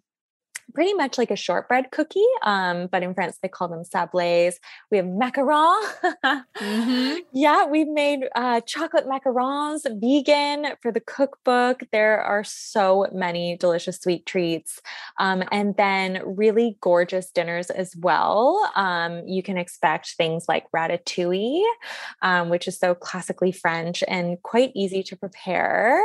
pretty 0.73 0.93
much 0.93 1.17
like 1.17 1.31
a 1.31 1.35
shortbread 1.35 1.91
cookie, 1.91 2.19
um, 2.43 2.88
but 2.91 3.03
in 3.03 3.13
France 3.13 3.38
they 3.41 3.47
call 3.47 3.67
them 3.67 3.83
sablés. 3.83 4.55
We 4.91 4.97
have 4.97 5.05
macarons. 5.05 5.93
mm-hmm. 6.57 7.17
Yeah, 7.33 7.65
we've 7.65 7.88
made 7.88 8.21
uh, 8.35 8.61
chocolate 8.61 9.05
macarons 9.07 9.81
vegan 9.99 10.73
for 10.81 10.91
the 10.91 10.99
cookbook. 10.99 11.83
There 11.91 12.19
are 12.21 12.43
so 12.43 13.07
many 13.13 13.57
delicious 13.57 13.99
sweet 13.99 14.25
treats, 14.25 14.81
um, 15.19 15.43
and 15.51 15.75
then 15.77 16.21
really 16.25 16.77
gorgeous 16.81 17.29
dinners 17.31 17.69
as 17.69 17.95
well. 17.95 18.69
Um, 18.75 19.27
you 19.27 19.43
can 19.43 19.57
expect 19.57 20.15
things 20.15 20.45
like 20.47 20.65
ratatouille, 20.75 21.63
um, 22.21 22.49
which 22.49 22.67
is 22.67 22.77
so 22.77 22.95
classically 22.95 23.51
French 23.51 24.03
and 24.07 24.41
quite 24.43 24.71
easy 24.75 25.03
to 25.03 25.15
prepare. 25.15 26.01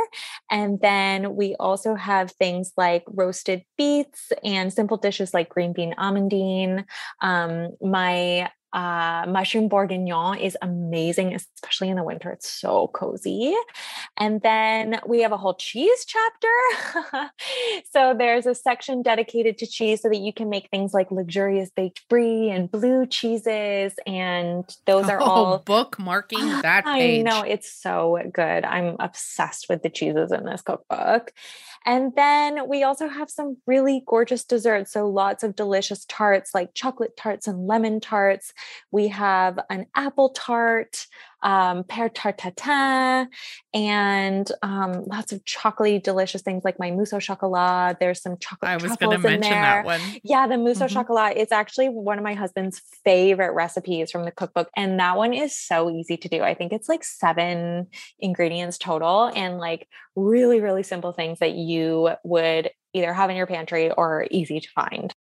And 0.49 0.79
then 0.81 1.35
we 1.35 1.55
also 1.59 1.95
have 1.95 2.31
things 2.31 2.71
like 2.77 3.03
roasted 3.07 3.63
beets 3.77 4.31
and 4.43 4.54
and 4.55 4.73
simple 4.73 4.97
dishes 4.97 5.33
like 5.33 5.49
green 5.49 5.73
bean 5.73 5.93
amandine. 5.97 6.85
Um, 7.21 7.75
my 7.81 8.49
uh, 8.75 9.25
mushroom 9.25 9.69
bourguignon 9.69 10.37
is 10.37 10.57
amazing, 10.61 11.33
especially 11.33 11.87
in 11.87 11.95
the 11.95 12.03
winter. 12.03 12.29
It's 12.29 12.49
so 12.49 12.89
cozy. 12.89 13.55
And 14.17 14.41
then 14.41 14.99
we 15.07 15.21
have 15.21 15.31
a 15.31 15.37
whole 15.37 15.53
cheese 15.53 16.05
chapter. 16.05 17.31
so 17.93 18.13
there's 18.17 18.45
a 18.45 18.53
section 18.53 19.01
dedicated 19.01 19.57
to 19.59 19.65
cheese 19.65 20.01
so 20.01 20.09
that 20.09 20.17
you 20.17 20.33
can 20.33 20.49
make 20.49 20.69
things 20.69 20.93
like 20.93 21.09
luxurious 21.09 21.69
baked 21.69 22.07
brie 22.09 22.49
and 22.49 22.69
blue 22.69 23.05
cheeses. 23.05 23.93
And 24.05 24.69
those 24.85 25.07
are 25.09 25.21
oh, 25.21 25.25
all 25.25 25.63
bookmarking 25.63 26.61
that 26.61 26.83
page. 26.83 27.19
I 27.19 27.21
know 27.21 27.43
it's 27.43 27.71
so 27.71 28.19
good. 28.33 28.65
I'm 28.65 28.97
obsessed 28.99 29.67
with 29.69 29.83
the 29.83 29.89
cheeses 29.89 30.33
in 30.33 30.43
this 30.43 30.61
cookbook. 30.61 31.31
And 31.85 32.13
then 32.15 32.67
we 32.67 32.83
also 32.83 33.07
have 33.07 33.29
some 33.29 33.57
really 33.67 34.03
gorgeous 34.07 34.43
desserts. 34.43 34.91
So 34.91 35.07
lots 35.07 35.43
of 35.43 35.55
delicious 35.55 36.03
tarts 36.05 36.53
like 36.53 36.73
chocolate 36.73 37.15
tarts 37.15 37.47
and 37.47 37.67
lemon 37.67 37.99
tarts. 37.99 38.53
We 38.91 39.07
have 39.09 39.59
an 39.69 39.87
apple 39.95 40.29
tart, 40.29 41.07
um, 41.41 41.83
pear 41.83 42.09
tart 42.09 42.37
tatin, 42.37 43.27
and 43.73 44.51
um, 44.61 45.05
lots 45.05 45.31
of 45.31 45.43
chocolatey, 45.45 46.01
delicious 46.01 46.41
things 46.41 46.63
like 46.63 46.79
my 46.79 46.91
mousse 46.91 47.13
au 47.13 47.19
chocolat. 47.19 47.99
There's 47.99 48.21
some 48.21 48.37
chocolate. 48.37 48.71
I 48.71 48.77
was 48.77 48.95
going 48.95 49.11
to 49.15 49.19
mention 49.19 49.41
there. 49.41 49.51
that 49.51 49.85
one. 49.85 50.01
Yeah, 50.23 50.47
the 50.47 50.57
mousse 50.57 50.79
mm-hmm. 50.79 50.97
au 50.97 51.03
chocolat 51.03 51.37
is 51.37 51.51
actually 51.51 51.89
one 51.89 52.17
of 52.17 52.23
my 52.23 52.33
husband's 52.33 52.81
favorite 53.03 53.53
recipes 53.53 54.11
from 54.11 54.25
the 54.25 54.31
cookbook, 54.31 54.69
and 54.75 54.99
that 54.99 55.17
one 55.17 55.33
is 55.33 55.55
so 55.55 55.89
easy 55.89 56.17
to 56.17 56.29
do. 56.29 56.41
I 56.41 56.53
think 56.53 56.73
it's 56.73 56.89
like 56.89 57.03
seven 57.03 57.87
ingredients 58.19 58.77
total, 58.77 59.31
and 59.35 59.57
like 59.57 59.87
really, 60.15 60.61
really 60.61 60.83
simple 60.83 61.11
things 61.11 61.39
that 61.39 61.53
you 61.53 62.11
would 62.23 62.71
either 62.93 63.13
have 63.13 63.29
in 63.29 63.35
your 63.35 63.47
pantry 63.47 63.91
or 63.91 64.25
easy 64.31 64.61
to 64.61 64.69
find. 64.69 65.13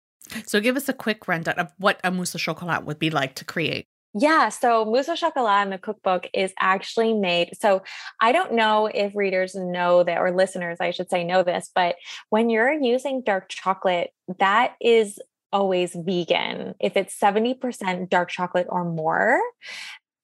So 0.47 0.61
give 0.61 0.77
us 0.77 0.89
a 0.89 0.93
quick 0.93 1.27
rundown 1.29 1.59
of 1.59 1.73
what 1.79 2.01
a 2.05 2.11
mousse 2.11 2.35
au 2.35 2.39
chocolat 2.39 2.85
would 2.85 2.99
be 2.99 3.11
like 3.11 3.35
to 3.37 3.45
create. 3.45 3.87
Yeah, 4.17 4.49
so 4.49 4.85
mousse 4.85 5.09
au 5.09 5.17
chocolat 5.17 5.65
in 5.65 5.71
the 5.71 5.79
cookbook 5.79 6.29
is 6.33 6.53
actually 6.59 7.15
made. 7.15 7.51
So 7.61 7.83
I 8.21 8.31
don't 8.31 8.53
know 8.53 8.87
if 8.87 9.15
readers 9.17 9.57
know 9.57 10.05
that, 10.05 10.19
or 10.19 10.31
listeners, 10.31 10.79
I 10.81 10.93
should 10.93 11.11
say, 11.11 11.25
know 11.25 11.43
this, 11.43 11.71
but 11.75 11.97
when 12.31 12.49
you're 12.49 12.73
using 12.73 13.23
dark 13.23 13.49
chocolate, 13.49 14.11
that 14.39 14.75
is 14.81 15.19
always 15.53 15.97
vegan. 15.97 16.75
If 16.81 16.97
it's 16.97 17.19
70% 17.19 18.09
dark 18.09 18.29
chocolate 18.29 18.67
or 18.69 18.85
more, 18.85 19.41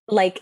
like 0.06 0.40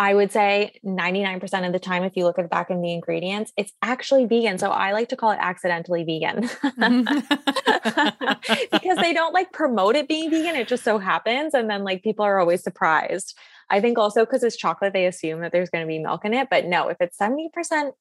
I 0.00 0.14
would 0.14 0.32
say 0.32 0.80
99% 0.82 1.66
of 1.66 1.74
the 1.74 1.78
time, 1.78 2.04
if 2.04 2.16
you 2.16 2.24
look 2.24 2.38
at 2.38 2.42
the 2.42 2.48
back 2.48 2.70
of 2.70 2.80
the 2.80 2.90
ingredients, 2.90 3.52
it's 3.58 3.70
actually 3.82 4.24
vegan. 4.24 4.56
So 4.56 4.70
I 4.70 4.92
like 4.92 5.10
to 5.10 5.16
call 5.16 5.30
it 5.30 5.38
accidentally 5.38 6.04
vegan 6.04 6.40
because 8.72 8.96
they 8.96 9.12
don't 9.12 9.34
like 9.34 9.52
promote 9.52 9.96
it 9.96 10.08
being 10.08 10.30
vegan. 10.30 10.56
It 10.56 10.68
just 10.68 10.84
so 10.84 10.96
happens. 10.96 11.52
And 11.52 11.68
then 11.68 11.84
like 11.84 12.02
people 12.02 12.24
are 12.24 12.40
always 12.40 12.62
surprised. 12.62 13.36
I 13.68 13.82
think 13.82 13.98
also 13.98 14.24
because 14.24 14.42
it's 14.42 14.56
chocolate, 14.56 14.94
they 14.94 15.04
assume 15.04 15.42
that 15.42 15.52
there's 15.52 15.68
going 15.68 15.84
to 15.84 15.88
be 15.88 15.98
milk 15.98 16.24
in 16.24 16.32
it. 16.32 16.48
But 16.50 16.64
no, 16.64 16.88
if 16.88 16.96
it's 16.98 17.18
70% 17.18 17.92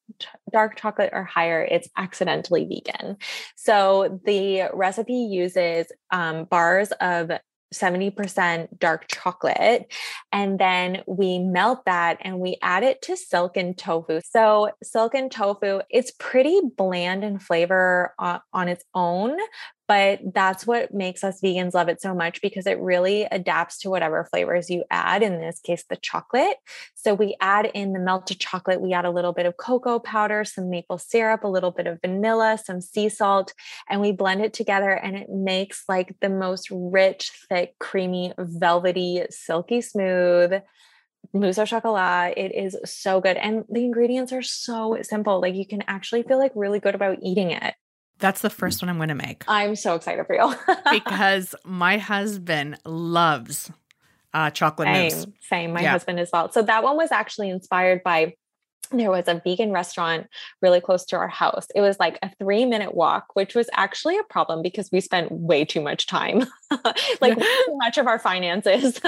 dark 0.54 0.78
chocolate 0.78 1.10
or 1.12 1.26
higher, 1.26 1.68
it's 1.70 1.90
accidentally 1.98 2.64
vegan. 2.64 3.18
So 3.58 4.22
the 4.26 4.70
recipe 4.74 5.14
uses 5.14 5.88
um, 6.12 6.46
bars 6.46 6.94
of 7.02 7.30
70% 7.74 8.80
dark 8.80 9.08
chocolate. 9.08 9.92
And 10.32 10.60
then 10.60 11.04
we 11.08 11.40
melt 11.40 11.86
that 11.86 12.18
and 12.22 12.40
we 12.40 12.58
add 12.62 12.84
it 12.84 13.02
to 13.04 13.16
silken 13.16 13.74
tofu. 13.74 14.22
So, 14.30 14.72
silken 14.84 15.30
tofu, 15.30 15.82
it's 15.90 16.12
pretty 16.18 16.62
bland 16.78 17.24
in 17.24 17.40
flavor 17.40 18.14
on, 18.18 18.42
on 18.54 18.68
its 18.68 18.84
own, 18.94 19.38
but 19.90 20.20
that's 20.36 20.68
what 20.68 20.94
makes 20.94 21.24
us 21.24 21.42
vegans 21.42 21.74
love 21.74 21.90
it 21.90 22.00
so 22.00 22.14
much 22.14 22.44
because 22.44 22.68
it 22.68 22.80
really 22.80 23.24
adapts 23.24 23.80
to 23.80 23.90
whatever 23.90 24.24
flavors 24.24 24.70
you 24.70 24.84
add, 24.92 25.24
in 25.24 25.42
this 25.42 25.60
case, 25.60 25.84
the 25.90 25.96
chocolate. 25.96 26.58
So 26.94 27.16
we 27.16 27.36
add 27.42 27.72
in 27.74 27.94
the 27.94 28.00
melted 28.00 28.40
chocolate, 28.40 28.82
we 28.82 28.94
add 28.94 29.06
a 29.06 29.10
little 29.10 29.34
bit 29.34 29.48
of 29.48 29.58
cocoa 29.58 29.98
powder, 29.98 30.46
some 30.46 30.70
maple 30.70 31.00
syrup, 31.00 31.44
a 31.44 31.48
little 31.48 31.72
bit 31.72 31.88
of 31.88 32.00
vanilla, 32.02 32.60
some 32.64 32.82
sea 32.82 33.10
salt, 33.10 33.56
and 33.90 34.00
we 34.00 34.12
blend 34.12 34.42
it 34.42 34.54
together 34.54 34.92
and 34.92 35.18
it 35.18 35.28
makes 35.32 35.86
like 35.90 36.16
the 36.22 36.30
most 36.30 36.68
rich, 36.70 37.32
thick, 37.50 37.74
creamy, 37.80 38.32
velvety, 38.38 39.24
silky 39.32 39.82
smooth 39.82 40.62
mousse 41.34 41.58
au 41.58 41.66
chocolat. 41.66 42.38
It 42.38 42.54
is 42.54 42.78
so 42.86 43.22
good. 43.22 43.38
And 43.38 43.64
the 43.70 43.84
ingredients 43.84 44.32
are 44.34 44.44
so 44.44 44.98
simple. 45.02 45.42
Like 45.42 45.56
you 45.56 45.66
can 45.66 45.84
actually 45.88 46.22
feel 46.22 46.38
like 46.38 46.52
really 46.54 46.80
good 46.80 46.94
about 46.94 47.18
eating 47.24 47.50
it. 47.50 47.74
That's 48.20 48.42
the 48.42 48.50
first 48.50 48.82
one 48.82 48.90
I'm 48.90 48.98
going 48.98 49.10
to 49.10 49.16
make. 49.16 49.44
I'm 49.48 49.76
so 49.76 49.96
excited 49.96 50.26
for 50.28 50.36
you. 50.36 50.54
because 50.92 51.56
my 51.64 51.98
husband 51.98 52.78
loves 52.86 53.72
uh, 54.34 54.50
chocolate 54.52 54.88
same, 54.88 55.04
mousse. 55.04 55.28
Same, 55.42 55.74
my 55.74 55.82
yeah. 55.82 55.92
husband 55.92 56.20
as 56.20 56.30
well. 56.32 56.52
So 56.52 56.62
that 56.62 56.84
one 56.84 56.98
was 56.98 57.12
actually 57.12 57.50
inspired 57.50 58.04
by 58.04 58.36
there 58.92 59.12
was 59.12 59.28
a 59.28 59.42
vegan 59.44 59.72
restaurant 59.72 60.28
really 60.62 60.82
close 60.82 61.06
to 61.06 61.16
our 61.16 61.28
house. 61.28 61.68
It 61.76 61.82
was 61.82 62.00
like 62.00 62.18
a 62.22 62.32
three 62.40 62.66
minute 62.66 62.96
walk, 62.96 63.28
which 63.34 63.56
was 63.56 63.70
actually 63.74 64.18
a 64.18 64.24
problem 64.24 64.62
because 64.62 64.90
we 64.92 65.02
spent 65.02 65.32
way 65.32 65.66
too 65.66 65.82
much 65.82 66.08
time, 66.08 66.46
like 67.22 67.38
too 67.38 67.78
much 67.78 67.98
of 67.98 68.08
our 68.08 68.20
finances 68.20 69.00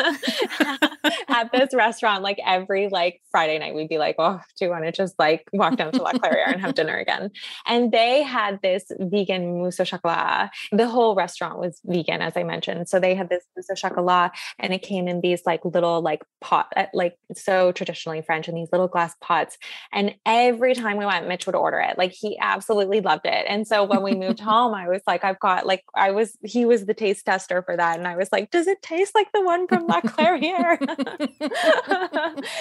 at 1.30 1.52
this 1.52 1.74
restaurant. 1.74 2.24
Like 2.24 2.40
every 2.46 2.90
like 2.90 3.22
Friday 3.32 3.58
night, 3.60 3.76
we'd 3.76 3.90
be 3.90 3.98
like, 3.98 4.16
"Oh, 4.20 4.40
do 4.58 4.66
you 4.66 4.72
want 4.72 4.86
to 4.86 4.92
just 4.92 5.18
like 5.18 5.48
walk 5.54 5.78
down 5.78 5.92
to 5.94 6.02
La 6.02 6.14
Clairiere 6.14 6.52
and 6.52 6.62
have 6.62 6.76
dinner 6.76 6.98
again?" 6.98 7.32
And 7.66 7.92
they 7.92 8.24
had 8.24 8.60
this 8.62 8.86
vegan 9.00 9.60
mousse 9.60 9.80
au 9.80 9.84
chocolat. 9.84 10.50
The 10.72 10.88
whole 10.88 11.16
restaurant 11.16 11.60
was 11.60 11.80
vegan, 11.86 12.22
as 12.22 12.38
I 12.38 12.44
mentioned. 12.44 12.90
So 12.90 13.00
they 13.00 13.16
had 13.16 13.30
this 13.30 13.44
mousse 13.56 13.70
au 13.72 13.76
chocolat, 13.76 14.32
and 14.60 14.74
it 14.74 14.82
came 14.82 15.08
in 15.08 15.22
these 15.22 15.42
like 15.46 15.64
little 15.66 16.02
like 16.02 16.24
pot, 16.40 16.68
uh, 16.76 16.86
like 16.94 17.18
so 17.36 17.72
traditionally 17.72 18.22
French, 18.22 18.48
in 18.48 18.56
these 18.56 18.70
little 18.72 18.88
glass 18.88 19.16
pots 19.22 19.58
and 19.92 20.16
every 20.26 20.74
time 20.76 20.98
we 20.98 21.06
went, 21.06 21.28
Mitch 21.28 21.46
would 21.46 21.56
order 21.56 21.80
it. 21.80 21.98
Like 21.98 22.12
he 22.12 22.38
absolutely 22.40 23.02
loved 23.02 23.26
it. 23.26 23.46
And 23.48 23.68
so 23.68 23.84
when 23.84 24.02
we 24.04 24.16
moved 24.16 24.40
home, 24.52 24.74
I 24.74 24.88
was 24.88 25.02
like, 25.08 25.24
I've 25.24 25.40
got 25.40 25.66
like, 25.66 25.84
I 25.96 26.12
was, 26.12 26.38
he 26.44 26.66
was 26.66 26.86
the 26.86 26.94
taste 26.94 27.26
tester 27.26 27.62
for 27.62 27.76
that. 27.78 27.98
And 27.98 28.08
I 28.08 28.16
was 28.16 28.30
like, 28.32 28.52
does 28.52 28.68
it 28.68 28.82
taste 28.82 29.16
like 29.16 29.32
the 29.34 29.44
one 29.44 29.68
from 29.68 29.88
La 29.88 30.02
Clairiere? 30.02 30.78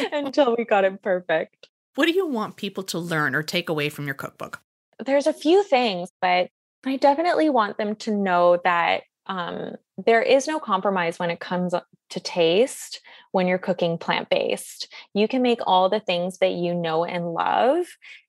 Until 0.13 0.57
we 0.57 0.65
got 0.65 0.85
it 0.85 1.03
perfect. 1.03 1.69
What 1.95 2.07
do 2.07 2.13
you 2.13 2.27
want 2.27 2.57
people 2.57 2.85
to 2.85 2.99
learn 2.99 3.35
or 3.35 3.43
take 3.43 3.69
away 3.69 3.89
from 3.89 4.07
your 4.07 4.15
cookbook? 4.15 4.61
There's 5.05 5.27
a 5.27 5.33
few 5.33 5.63
things, 5.65 6.11
but 6.21 6.49
I 6.85 6.97
definitely 6.97 7.51
want 7.51 7.79
them 7.79 7.97
to 7.97 8.11
know 8.11 8.59
that 8.65 9.03
um, 9.31 9.77
there 9.97 10.21
is 10.21 10.49
no 10.49 10.59
compromise 10.59 11.21
when 11.21 11.31
it 11.31 11.39
comes 11.39 11.73
to 11.73 12.21
taste 12.21 13.01
when 13.31 13.47
you're 13.47 13.59
cooking 13.59 13.97
plant 13.97 14.29
based. 14.29 14.93
You 15.15 15.29
can 15.29 15.41
make 15.41 15.61
all 15.69 15.89
the 15.89 16.01
things 16.01 16.39
that 16.39 16.51
you 16.51 16.75
know 16.75 17.05
and 17.05 17.33
love, 17.33 17.87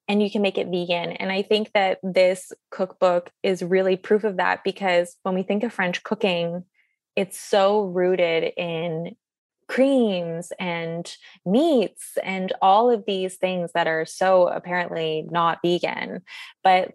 and 0.08 0.22
you 0.22 0.30
can 0.30 0.44
make 0.44 0.60
it 0.60 0.68
vegan. 0.68 1.14
And 1.14 1.32
I 1.32 1.42
think 1.42 1.72
that 1.74 1.98
this 2.04 2.52
cookbook 2.70 3.32
is 3.42 3.64
really 3.64 3.98
proof 3.98 4.24
of 4.24 4.38
that 4.38 4.64
because 4.64 5.18
when 5.24 5.34
we 5.34 5.42
think 5.42 5.64
of 5.64 5.74
French 5.74 6.04
cooking, 6.04 6.66
it's 7.16 7.40
so 7.40 7.82
rooted 7.82 8.54
in 8.56 9.16
creams 9.68 10.52
and 10.60 11.16
meats 11.46 12.18
and 12.24 12.54
all 12.62 12.92
of 12.92 13.06
these 13.08 13.38
things 13.38 13.72
that 13.74 13.88
are 13.88 14.06
so 14.06 14.50
apparently 14.50 15.26
not 15.32 15.60
vegan. 15.64 16.22
But 16.64 16.94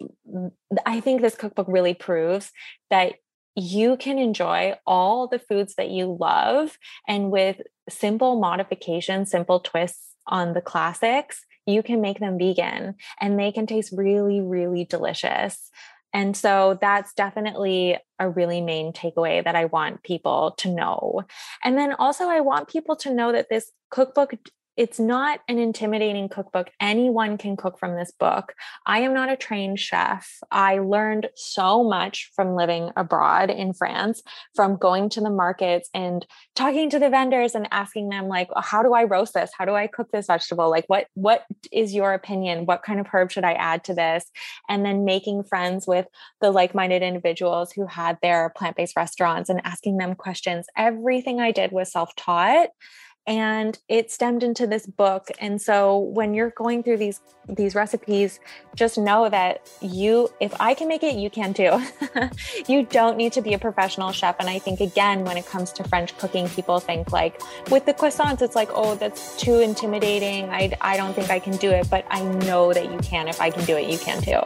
I 0.84 1.00
think 1.00 1.22
this 1.22 1.34
cookbook 1.34 1.66
really 1.68 1.94
proves 1.94 2.52
that 2.90 3.14
you 3.56 3.96
can 3.96 4.18
enjoy 4.18 4.75
all 4.86 5.26
the 5.26 5.38
foods 5.38 5.75
that 5.76 5.90
you 5.90 6.16
love. 6.20 6.78
And 7.08 7.30
with 7.30 7.62
simple 7.88 8.38
modifications, 8.38 9.30
simple 9.30 9.60
twists 9.60 10.14
on 10.26 10.52
the 10.52 10.60
classics, 10.60 11.44
you 11.66 11.82
can 11.82 12.00
make 12.00 12.20
them 12.20 12.38
vegan 12.38 12.94
and 13.20 13.38
they 13.38 13.50
can 13.50 13.66
taste 13.66 13.92
really, 13.96 14.40
really 14.40 14.84
delicious. 14.84 15.70
And 16.12 16.36
so 16.36 16.78
that's 16.80 17.12
definitely 17.14 17.98
a 18.18 18.30
really 18.30 18.60
main 18.60 18.92
takeaway 18.92 19.42
that 19.44 19.56
I 19.56 19.66
want 19.66 20.02
people 20.02 20.54
to 20.58 20.72
know. 20.72 21.22
And 21.64 21.76
then 21.76 21.92
also, 21.94 22.25
I 22.25 22.40
want 22.40 22.68
people 22.68 22.96
to 22.96 23.12
know 23.12 23.32
that 23.32 23.48
this 23.50 23.72
cookbook 23.90 24.34
it's 24.76 25.00
not 25.00 25.40
an 25.49 25.59
intimidating 25.59 26.28
cookbook. 26.28 26.71
Anyone 26.80 27.38
can 27.38 27.56
cook 27.56 27.78
from 27.78 27.97
this 27.97 28.12
book. 28.12 28.54
I 28.85 29.00
am 29.00 29.14
not 29.14 29.30
a 29.30 29.37
trained 29.37 29.80
chef. 29.80 30.38
I 30.50 30.78
learned 30.78 31.28
so 31.35 31.83
much 31.83 32.30
from 32.35 32.54
living 32.54 32.90
abroad 32.97 33.50
in 33.50 33.73
France, 33.73 34.23
from 34.54 34.76
going 34.76 35.09
to 35.11 35.21
the 35.21 35.30
markets 35.30 35.88
and 35.95 36.26
talking 36.54 36.90
to 36.90 36.99
the 36.99 37.11
vendors 37.11 37.54
and 37.54 37.68
asking 37.71 38.11
them 38.11 38.28
like, 38.28 38.49
how 38.56 38.83
do 38.83 38.92
I 38.92 39.04
roast 39.04 39.35
this? 39.35 39.50
How 39.56 39.64
do 39.64 39.75
I 39.75 39.87
cook 39.87 40.11
this 40.12 40.26
vegetable? 40.26 40.71
Like 40.71 40.85
what 40.88 41.06
what 41.14 41.45
is 41.73 41.95
your 41.95 42.12
opinion? 42.12 42.66
What 42.66 42.83
kind 42.83 43.00
of 43.00 43.06
herb 43.06 43.30
should 43.30 43.45
I 43.45 43.52
add 43.54 43.85
to 43.85 43.95
this? 43.95 44.30
And 44.68 44.85
then 44.85 45.04
making 45.04 45.45
friends 45.45 45.87
with 45.87 46.06
the 46.40 46.50
like-minded 46.50 47.02
individuals 47.02 47.73
who 47.73 47.87
had 47.87 48.18
their 48.23 48.52
plant-based 48.56 48.97
restaurants 48.97 49.49
and 49.49 49.61
asking 49.64 49.97
them 49.97 50.14
questions. 50.14 50.66
Everything 50.76 51.40
I 51.40 51.50
did 51.50 51.73
was 51.73 51.90
self-taught 51.90 52.68
and 53.26 53.78
it 53.88 54.11
stemmed 54.11 54.42
into 54.42 54.66
this 54.66 54.87
book 54.87 55.28
and 55.38 55.61
so 55.61 55.99
when 55.99 56.33
you're 56.33 56.50
going 56.50 56.83
through 56.83 56.97
these 56.97 57.21
these 57.49 57.75
recipes 57.75 58.38
just 58.75 58.99
know 58.99 59.28
that 59.28 59.68
you 59.80 60.28
if 60.40 60.54
i 60.61 60.75
can 60.75 60.87
make 60.88 61.02
it 61.02 61.16
you 61.16 61.30
can 61.30 61.52
too. 61.54 61.80
You 62.68 62.85
don't 62.85 63.16
need 63.16 63.33
to 63.35 63.42
be 63.42 63.54
a 63.54 63.59
professional 63.59 64.12
chef 64.12 64.37
and 64.40 64.49
i 64.49 64.59
think 64.59 64.80
again 64.80 65.25
when 65.25 65.37
it 65.37 65.47
comes 65.47 65.73
to 65.73 65.85
french 65.85 66.16
cooking 66.18 66.49
people 66.49 66.80
think 66.80 67.12
like 67.12 67.40
with 67.71 67.87
the 67.87 67.95
croissants 67.95 68.42
it's 68.42 68.56
like 68.56 68.71
oh 68.73 68.95
that's 68.95 69.37
too 69.37 69.61
intimidating. 69.61 70.49
I, 70.50 70.73
I 70.80 70.97
don't 70.97 71.14
think 71.14 71.30
i 71.30 71.38
can 71.38 71.56
do 71.56 71.71
it 71.71 71.88
but 71.90 72.04
i 72.11 72.23
know 72.23 72.73
that 72.73 72.90
you 72.90 72.99
can. 72.99 73.28
If 73.28 73.40
i 73.40 73.50
can 73.50 73.64
do 73.64 73.76
it 73.76 73.88
you 73.88 73.99
can 73.99 74.23
too. 74.23 74.40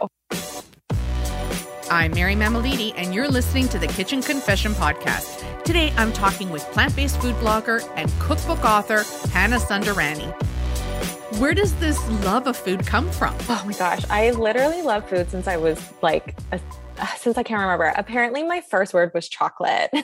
I'm 1.91 2.13
Mary 2.13 2.35
Mammoliti, 2.35 2.93
and 2.95 3.13
you're 3.13 3.27
listening 3.27 3.67
to 3.67 3.77
the 3.77 3.87
Kitchen 3.87 4.21
Confession 4.21 4.71
Podcast. 4.71 5.43
Today, 5.63 5.93
I'm 5.95 6.11
talking 6.11 6.49
with 6.49 6.63
plant 6.71 6.95
based 6.95 7.21
food 7.21 7.35
blogger 7.35 7.87
and 7.95 8.11
cookbook 8.19 8.65
author 8.65 9.03
Hannah 9.29 9.57
Sunderani. 9.57 10.31
Where 11.39 11.53
does 11.53 11.75
this 11.75 11.99
love 12.25 12.47
of 12.47 12.57
food 12.57 12.85
come 12.85 13.09
from? 13.11 13.35
Oh 13.47 13.63
my 13.65 13.73
gosh, 13.73 14.03
I 14.09 14.31
literally 14.31 14.81
love 14.81 15.07
food 15.07 15.29
since 15.29 15.47
I 15.47 15.57
was 15.57 15.79
like 16.01 16.35
a 16.51 16.59
since 17.17 17.37
I 17.37 17.43
can't 17.43 17.61
remember. 17.61 17.93
Apparently, 17.95 18.43
my 18.43 18.61
first 18.61 18.93
word 18.93 19.11
was 19.13 19.27
chocolate. 19.29 19.89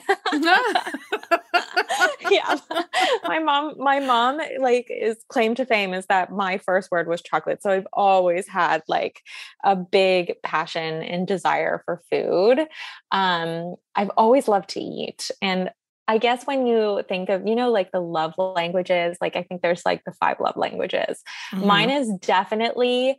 yeah, 2.30 2.56
my 3.24 3.38
mom, 3.38 3.74
my 3.78 4.00
mom, 4.00 4.40
like 4.60 4.86
is 4.90 5.16
claim 5.28 5.54
to 5.56 5.66
fame 5.66 5.94
is 5.94 6.06
that 6.06 6.32
my 6.32 6.58
first 6.58 6.90
word 6.90 7.08
was 7.08 7.22
chocolate. 7.22 7.62
So 7.62 7.70
I've 7.70 7.86
always 7.92 8.48
had 8.48 8.82
like 8.88 9.22
a 9.64 9.76
big 9.76 10.34
passion 10.42 11.02
and 11.02 11.26
desire 11.26 11.82
for 11.84 12.02
food. 12.10 12.66
Um, 13.10 13.76
I've 13.94 14.10
always 14.16 14.48
loved 14.48 14.70
to 14.70 14.80
eat, 14.80 15.30
and 15.42 15.70
I 16.08 16.16
guess 16.16 16.46
when 16.46 16.66
you 16.66 17.04
think 17.06 17.28
of, 17.28 17.46
you 17.46 17.54
know, 17.54 17.70
like 17.70 17.92
the 17.92 18.00
love 18.00 18.32
languages, 18.38 19.18
like 19.20 19.36
I 19.36 19.42
think 19.42 19.60
there's 19.60 19.84
like 19.84 20.04
the 20.04 20.12
five 20.12 20.38
love 20.40 20.56
languages. 20.56 21.22
Mm-hmm. 21.52 21.66
Mine 21.66 21.90
is 21.90 22.10
definitely 22.20 23.18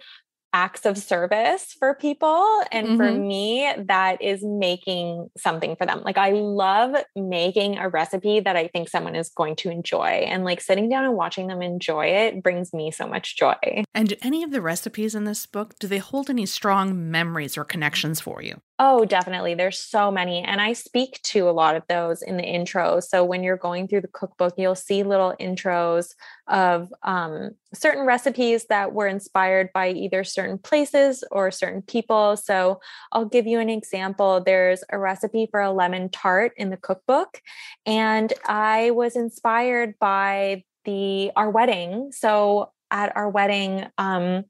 acts 0.54 0.86
of 0.86 0.98
service 0.98 1.76
for 1.78 1.96
people. 1.96 2.62
And 2.72 2.88
mm-hmm. 2.88 2.98
for 2.98 3.12
me, 3.12 3.72
that 3.88 4.22
is 4.22 4.44
making 4.44 5.30
something 5.38 5.76
for 5.76 5.86
them. 5.86 6.02
Like, 6.04 6.18
I 6.18 6.32
love 6.32 6.96
making 7.16 7.78
a 7.78 7.90
recipe 7.90 8.40
that 8.40 8.56
I 8.56 8.68
think 8.68 8.90
someone 8.90 9.16
is 9.16 9.30
going 9.30 9.56
to 9.58 9.70
enjoy. 9.70 10.26
And 10.28 10.44
like 10.44 10.62
sitting 10.62 10.90
down 10.90 11.06
and 11.06 11.16
watching 11.16 11.48
them 11.48 11.62
enjoy 11.62 12.08
it 12.08 12.42
brings 12.42 12.74
me 12.74 12.92
so 12.92 13.08
much 13.08 13.38
joy. 13.38 13.84
And 13.94 14.10
do 14.10 14.16
any 14.22 14.44
of 14.44 14.52
the 14.52 14.62
recipes 14.62 15.16
in 15.16 15.26
this 15.26 15.46
book, 15.46 15.78
do 15.80 15.88
they 15.88 16.00
hold 16.00 16.30
any 16.30 16.46
strong 16.46 17.12
memories 17.12 17.58
or 17.58 17.64
connections 17.64 18.20
for 18.20 18.42
you? 18.42 18.62
Oh, 18.82 19.04
definitely. 19.04 19.56
There's 19.56 19.78
so 19.78 20.10
many. 20.10 20.42
And 20.42 20.62
I 20.62 20.72
speak 20.72 21.20
to 21.24 21.50
a 21.50 21.52
lot 21.52 21.76
of 21.76 21.84
those 21.90 22.22
in 22.22 22.38
the 22.38 22.46
intro. 22.46 23.02
So 23.02 23.26
when 23.26 23.44
you're 23.44 23.58
going 23.58 23.90
through 23.90 24.02
the 24.02 24.08
cookbook, 24.08 24.54
you'll 24.58 24.74
see 24.74 25.04
little 25.04 25.36
intros 25.38 26.16
of 26.48 26.94
um, 27.04 27.52
certain 27.74 28.06
recipes 28.06 28.68
that 28.70 28.94
were 28.94 29.08
inspired 29.08 29.74
by 29.74 29.90
either 29.90 30.24
certain 30.24 30.58
places 30.58 31.26
or 31.30 31.52
certain 31.52 31.82
people. 31.82 32.38
So 32.38 32.80
I'll 33.12 33.26
give 33.26 33.46
you 33.48 33.60
an 33.60 33.70
example. 33.70 34.42
There's 34.46 34.82
a 34.90 34.98
recipe 34.98 35.50
for 35.52 35.60
a 35.60 35.74
lemon 35.74 36.08
tart 36.08 36.54
in 36.56 36.70
the 36.70 36.78
cookbook. 36.78 37.42
And 37.86 38.32
I 38.46 38.92
was 38.92 39.18
inspired 39.18 39.96
by 40.00 40.64
the 40.86 41.32
our 41.36 41.50
wedding. 41.50 42.14
So 42.14 42.72
at 42.92 43.14
our 43.18 43.30
wedding, 43.30 43.88
um, 43.98 44.46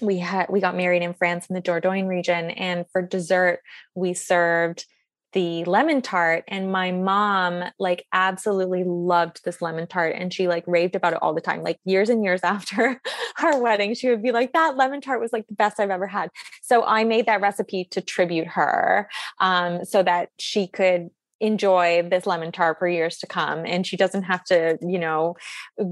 we 0.00 0.18
had 0.18 0.46
we 0.48 0.60
got 0.60 0.76
married 0.76 1.02
in 1.02 1.14
France 1.14 1.46
in 1.46 1.54
the 1.54 1.62
Dordogne 1.62 2.08
region 2.08 2.50
and 2.50 2.86
for 2.92 3.02
dessert 3.02 3.60
we 3.94 4.14
served 4.14 4.86
the 5.32 5.64
lemon 5.64 6.02
tart 6.02 6.42
and 6.48 6.72
my 6.72 6.90
mom 6.90 7.62
like 7.78 8.04
absolutely 8.12 8.82
loved 8.84 9.44
this 9.44 9.62
lemon 9.62 9.86
tart 9.86 10.14
and 10.16 10.34
she 10.34 10.48
like 10.48 10.64
raved 10.66 10.96
about 10.96 11.12
it 11.12 11.20
all 11.22 11.34
the 11.34 11.40
time 11.40 11.62
like 11.62 11.78
years 11.84 12.08
and 12.08 12.24
years 12.24 12.40
after 12.44 13.00
our 13.42 13.60
wedding 13.60 13.94
she 13.94 14.10
would 14.10 14.22
be 14.22 14.32
like 14.32 14.52
that 14.52 14.76
lemon 14.76 15.00
tart 15.00 15.20
was 15.20 15.32
like 15.32 15.46
the 15.46 15.54
best 15.54 15.78
i've 15.78 15.90
ever 15.90 16.06
had. 16.06 16.30
So 16.62 16.84
i 16.84 17.04
made 17.04 17.26
that 17.26 17.40
recipe 17.40 17.84
to 17.90 18.00
tribute 18.00 18.48
her 18.48 19.08
um, 19.40 19.84
so 19.84 20.02
that 20.02 20.30
she 20.38 20.66
could 20.66 21.10
enjoy 21.40 22.06
this 22.10 22.26
lemon 22.26 22.52
tart 22.52 22.78
for 22.78 22.88
years 22.88 23.18
to 23.18 23.26
come 23.26 23.64
and 23.64 23.86
she 23.86 23.96
doesn't 23.96 24.24
have 24.24 24.44
to 24.44 24.78
you 24.82 24.98
know 24.98 25.34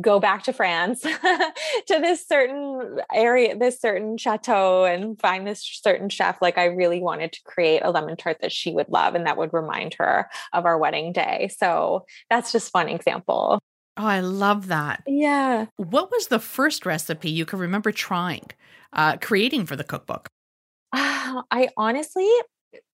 go 0.00 0.20
back 0.20 0.42
to 0.42 0.52
france 0.52 1.00
to 1.00 1.98
this 2.00 2.26
certain 2.26 2.98
area 3.14 3.56
this 3.56 3.80
certain 3.80 4.16
chateau 4.16 4.84
and 4.84 5.18
find 5.20 5.46
this 5.46 5.62
certain 5.62 6.08
chef. 6.08 6.40
Like 6.40 6.58
i 6.58 6.64
really 6.64 7.00
wanted 7.00 7.32
to 7.32 7.42
create 7.44 7.80
a 7.84 7.90
lemon 7.90 8.16
tart 8.16 8.38
that 8.40 8.52
she 8.52 8.72
would 8.72 8.88
love 8.88 9.14
and 9.14 9.26
that 9.26 9.36
would 9.36 9.52
remind 9.52 9.94
her 9.94 10.28
of 10.52 10.64
our 10.64 10.78
wedding 10.78 11.12
day. 11.12 11.50
So 11.56 12.04
that's 12.30 12.52
just 12.52 12.74
one 12.74 12.88
example. 12.88 13.58
Oh 13.96 14.06
i 14.06 14.20
love 14.20 14.68
that. 14.68 15.02
Yeah. 15.06 15.66
What 15.76 16.10
was 16.10 16.28
the 16.28 16.38
first 16.38 16.86
recipe 16.86 17.30
you 17.30 17.44
can 17.44 17.58
remember 17.58 17.92
trying 17.92 18.50
uh, 18.92 19.16
creating 19.18 19.66
for 19.66 19.76
the 19.76 19.84
cookbook? 19.84 20.28
I 20.92 21.68
honestly, 21.76 22.28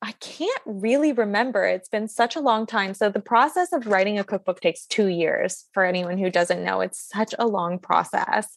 I 0.03 0.13
can't 0.13 0.63
really 0.65 1.13
remember. 1.13 1.65
It's 1.65 1.89
been 1.89 2.09
such 2.09 2.37
a 2.37 2.41
long 2.41 2.67
time. 2.67 2.95
So, 2.95 3.11
the 3.11 3.21
process 3.21 3.73
of 3.73 3.87
writing 3.87 4.19
a 4.19 4.25
cookbook 4.25 4.61
takes 4.61 4.87
two 4.87 5.09
years 5.09 5.65
for 5.73 5.85
anyone 5.85 6.19
who 6.19 6.31
doesn't 6.31 6.63
know. 6.63 6.81
It's 6.81 7.09
such 7.13 7.35
a 7.39 7.47
long 7.47 7.79
process. 7.79 8.57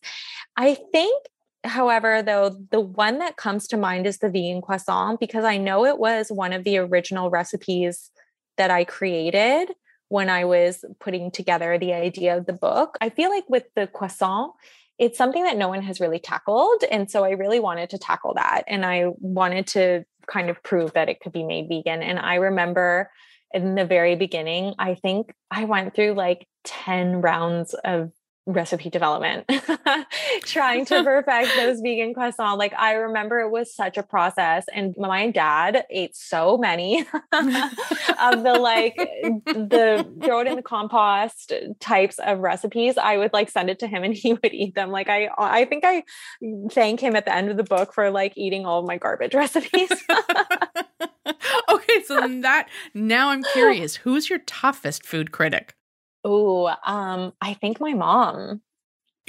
I 0.55 0.77
think, 0.91 1.25
however, 1.63 2.21
though, 2.21 2.55
the 2.71 2.81
one 2.81 3.19
that 3.19 3.37
comes 3.37 3.67
to 3.67 3.77
mind 3.77 4.05
is 4.05 4.19
the 4.19 4.29
vegan 4.29 4.61
croissant 4.61 5.19
because 5.19 5.43
I 5.43 5.57
know 5.57 5.85
it 5.85 5.97
was 5.97 6.31
one 6.31 6.53
of 6.53 6.63
the 6.63 6.77
original 6.77 7.29
recipes 7.29 8.11
that 8.57 8.71
I 8.71 8.83
created 8.83 9.73
when 10.09 10.29
I 10.29 10.45
was 10.45 10.85
putting 10.99 11.31
together 11.31 11.77
the 11.77 11.93
idea 11.93 12.37
of 12.37 12.45
the 12.45 12.53
book. 12.53 12.97
I 13.01 13.09
feel 13.09 13.29
like 13.29 13.45
with 13.49 13.65
the 13.75 13.87
croissant, 13.87 14.53
it's 14.97 15.17
something 15.17 15.43
that 15.43 15.57
no 15.57 15.67
one 15.67 15.83
has 15.83 15.99
really 15.99 16.19
tackled. 16.19 16.83
And 16.89 17.09
so 17.09 17.23
I 17.23 17.31
really 17.31 17.59
wanted 17.59 17.89
to 17.91 17.97
tackle 17.97 18.33
that. 18.35 18.63
And 18.67 18.85
I 18.85 19.07
wanted 19.19 19.67
to 19.67 20.05
kind 20.31 20.49
of 20.49 20.61
prove 20.63 20.93
that 20.93 21.09
it 21.09 21.19
could 21.19 21.33
be 21.33 21.43
made 21.43 21.67
vegan. 21.69 22.03
And 22.03 22.19
I 22.19 22.35
remember 22.35 23.09
in 23.53 23.75
the 23.75 23.85
very 23.85 24.15
beginning, 24.15 24.73
I 24.77 24.95
think 24.95 25.33
I 25.49 25.65
went 25.65 25.95
through 25.95 26.13
like 26.13 26.47
10 26.65 27.21
rounds 27.21 27.73
of 27.85 28.11
recipe 28.47 28.89
development 28.89 29.45
trying 30.43 30.85
to 30.85 31.03
perfect 31.03 31.49
those 31.57 31.81
vegan 31.81 32.13
croissants. 32.13 32.57
Like 32.57 32.73
i 32.77 32.93
remember 32.93 33.41
it 33.41 33.51
was 33.51 33.73
such 33.73 33.97
a 33.97 34.03
process 34.03 34.65
and 34.73 34.95
my 34.97 35.29
dad 35.29 35.85
ate 35.89 36.15
so 36.15 36.57
many 36.57 37.01
of 37.33 38.43
the 38.43 38.57
like 38.59 38.95
the 38.95 40.07
throw 40.23 40.39
it 40.39 40.47
in 40.47 40.55
the 40.55 40.61
compost 40.61 41.51
types 41.79 42.19
of 42.19 42.39
recipes. 42.39 42.97
I 42.97 43.17
would 43.17 43.33
like 43.33 43.49
send 43.49 43.69
it 43.69 43.79
to 43.79 43.87
him 43.87 44.03
and 44.03 44.13
he 44.13 44.33
would 44.33 44.53
eat 44.53 44.75
them. 44.75 44.91
Like 44.91 45.09
i 45.09 45.29
i 45.37 45.65
think 45.65 45.83
i 45.85 46.03
thank 46.71 47.01
him 47.01 47.15
at 47.15 47.25
the 47.25 47.35
end 47.35 47.51
of 47.51 47.57
the 47.57 47.63
book 47.63 47.93
for 47.93 48.09
like 48.09 48.33
eating 48.37 48.65
all 48.65 48.79
of 48.79 48.87
my 48.87 48.97
garbage 48.97 49.35
recipes. 49.35 49.91
Okay 51.69 52.03
so 52.05 52.25
that 52.41 52.69
now 52.93 53.29
i'm 53.29 53.43
curious 53.43 53.97
who's 53.97 54.29
your 54.29 54.39
toughest 54.39 55.05
food 55.05 55.31
critic 55.31 55.75
Oh, 56.29 56.75
um, 56.85 57.31
I 57.39 57.53
think 57.53 57.79
my 57.79 57.93
mom. 57.93 58.61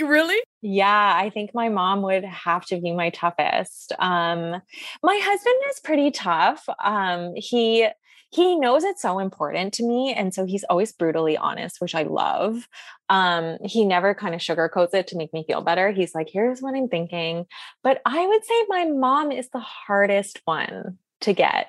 Really? 0.00 0.40
Yeah, 0.62 1.12
I 1.16 1.30
think 1.30 1.52
my 1.54 1.68
mom 1.68 2.02
would 2.02 2.24
have 2.24 2.66
to 2.66 2.80
be 2.80 2.92
my 2.92 3.10
toughest. 3.10 3.92
Um, 4.00 4.60
my 5.02 5.20
husband 5.22 5.54
is 5.70 5.78
pretty 5.78 6.10
tough. 6.10 6.68
Um, 6.82 7.34
he 7.36 7.86
he 8.30 8.58
knows 8.58 8.82
it's 8.82 9.00
so 9.00 9.20
important 9.20 9.72
to 9.74 9.86
me 9.86 10.12
and 10.12 10.34
so 10.34 10.44
he's 10.44 10.64
always 10.64 10.92
brutally 10.92 11.38
honest 11.38 11.80
which 11.80 11.94
i 11.94 12.02
love 12.02 12.68
um, 13.08 13.56
he 13.64 13.86
never 13.86 14.12
kind 14.12 14.34
of 14.34 14.42
sugarcoats 14.42 14.92
it 14.92 15.06
to 15.06 15.16
make 15.16 15.32
me 15.32 15.44
feel 15.46 15.62
better 15.62 15.92
he's 15.92 16.14
like 16.14 16.28
here's 16.30 16.60
what 16.60 16.74
i'm 16.74 16.88
thinking 16.88 17.46
but 17.82 18.02
i 18.04 18.26
would 18.26 18.44
say 18.44 18.54
my 18.68 18.84
mom 18.84 19.32
is 19.32 19.48
the 19.48 19.60
hardest 19.60 20.42
one 20.44 20.98
to 21.22 21.32
get 21.32 21.68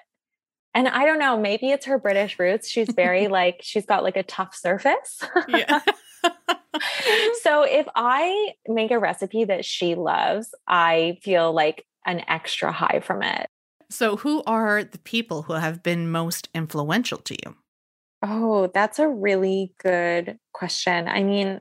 and 0.73 0.88
I 0.88 1.05
don't 1.05 1.19
know, 1.19 1.38
maybe 1.38 1.71
it's 1.71 1.86
her 1.86 1.97
British 1.97 2.38
roots. 2.39 2.69
She's 2.69 2.89
very 2.89 3.27
like, 3.39 3.60
she's 3.62 3.86
got 3.86 4.03
like 4.03 4.17
a 4.17 4.23
tough 4.23 4.55
surface. 4.55 5.19
yeah. 5.47 5.82
so 7.41 7.63
if 7.63 7.88
I 7.95 8.53
make 8.67 8.91
a 8.91 8.99
recipe 8.99 9.45
that 9.45 9.65
she 9.65 9.95
loves, 9.95 10.53
I 10.67 11.17
feel 11.23 11.51
like 11.53 11.86
an 12.05 12.23
extra 12.27 12.71
high 12.71 13.01
from 13.03 13.23
it. 13.23 13.47
So, 13.91 14.17
who 14.17 14.43
are 14.45 14.84
the 14.84 14.99
people 14.99 15.43
who 15.43 15.53
have 15.53 15.82
been 15.82 16.12
most 16.12 16.47
influential 16.53 17.17
to 17.19 17.36
you? 17.43 17.55
Oh, 18.21 18.69
that's 18.73 18.99
a 18.99 19.08
really 19.08 19.73
good 19.82 20.38
question. 20.53 21.08
I 21.08 21.23
mean, 21.23 21.60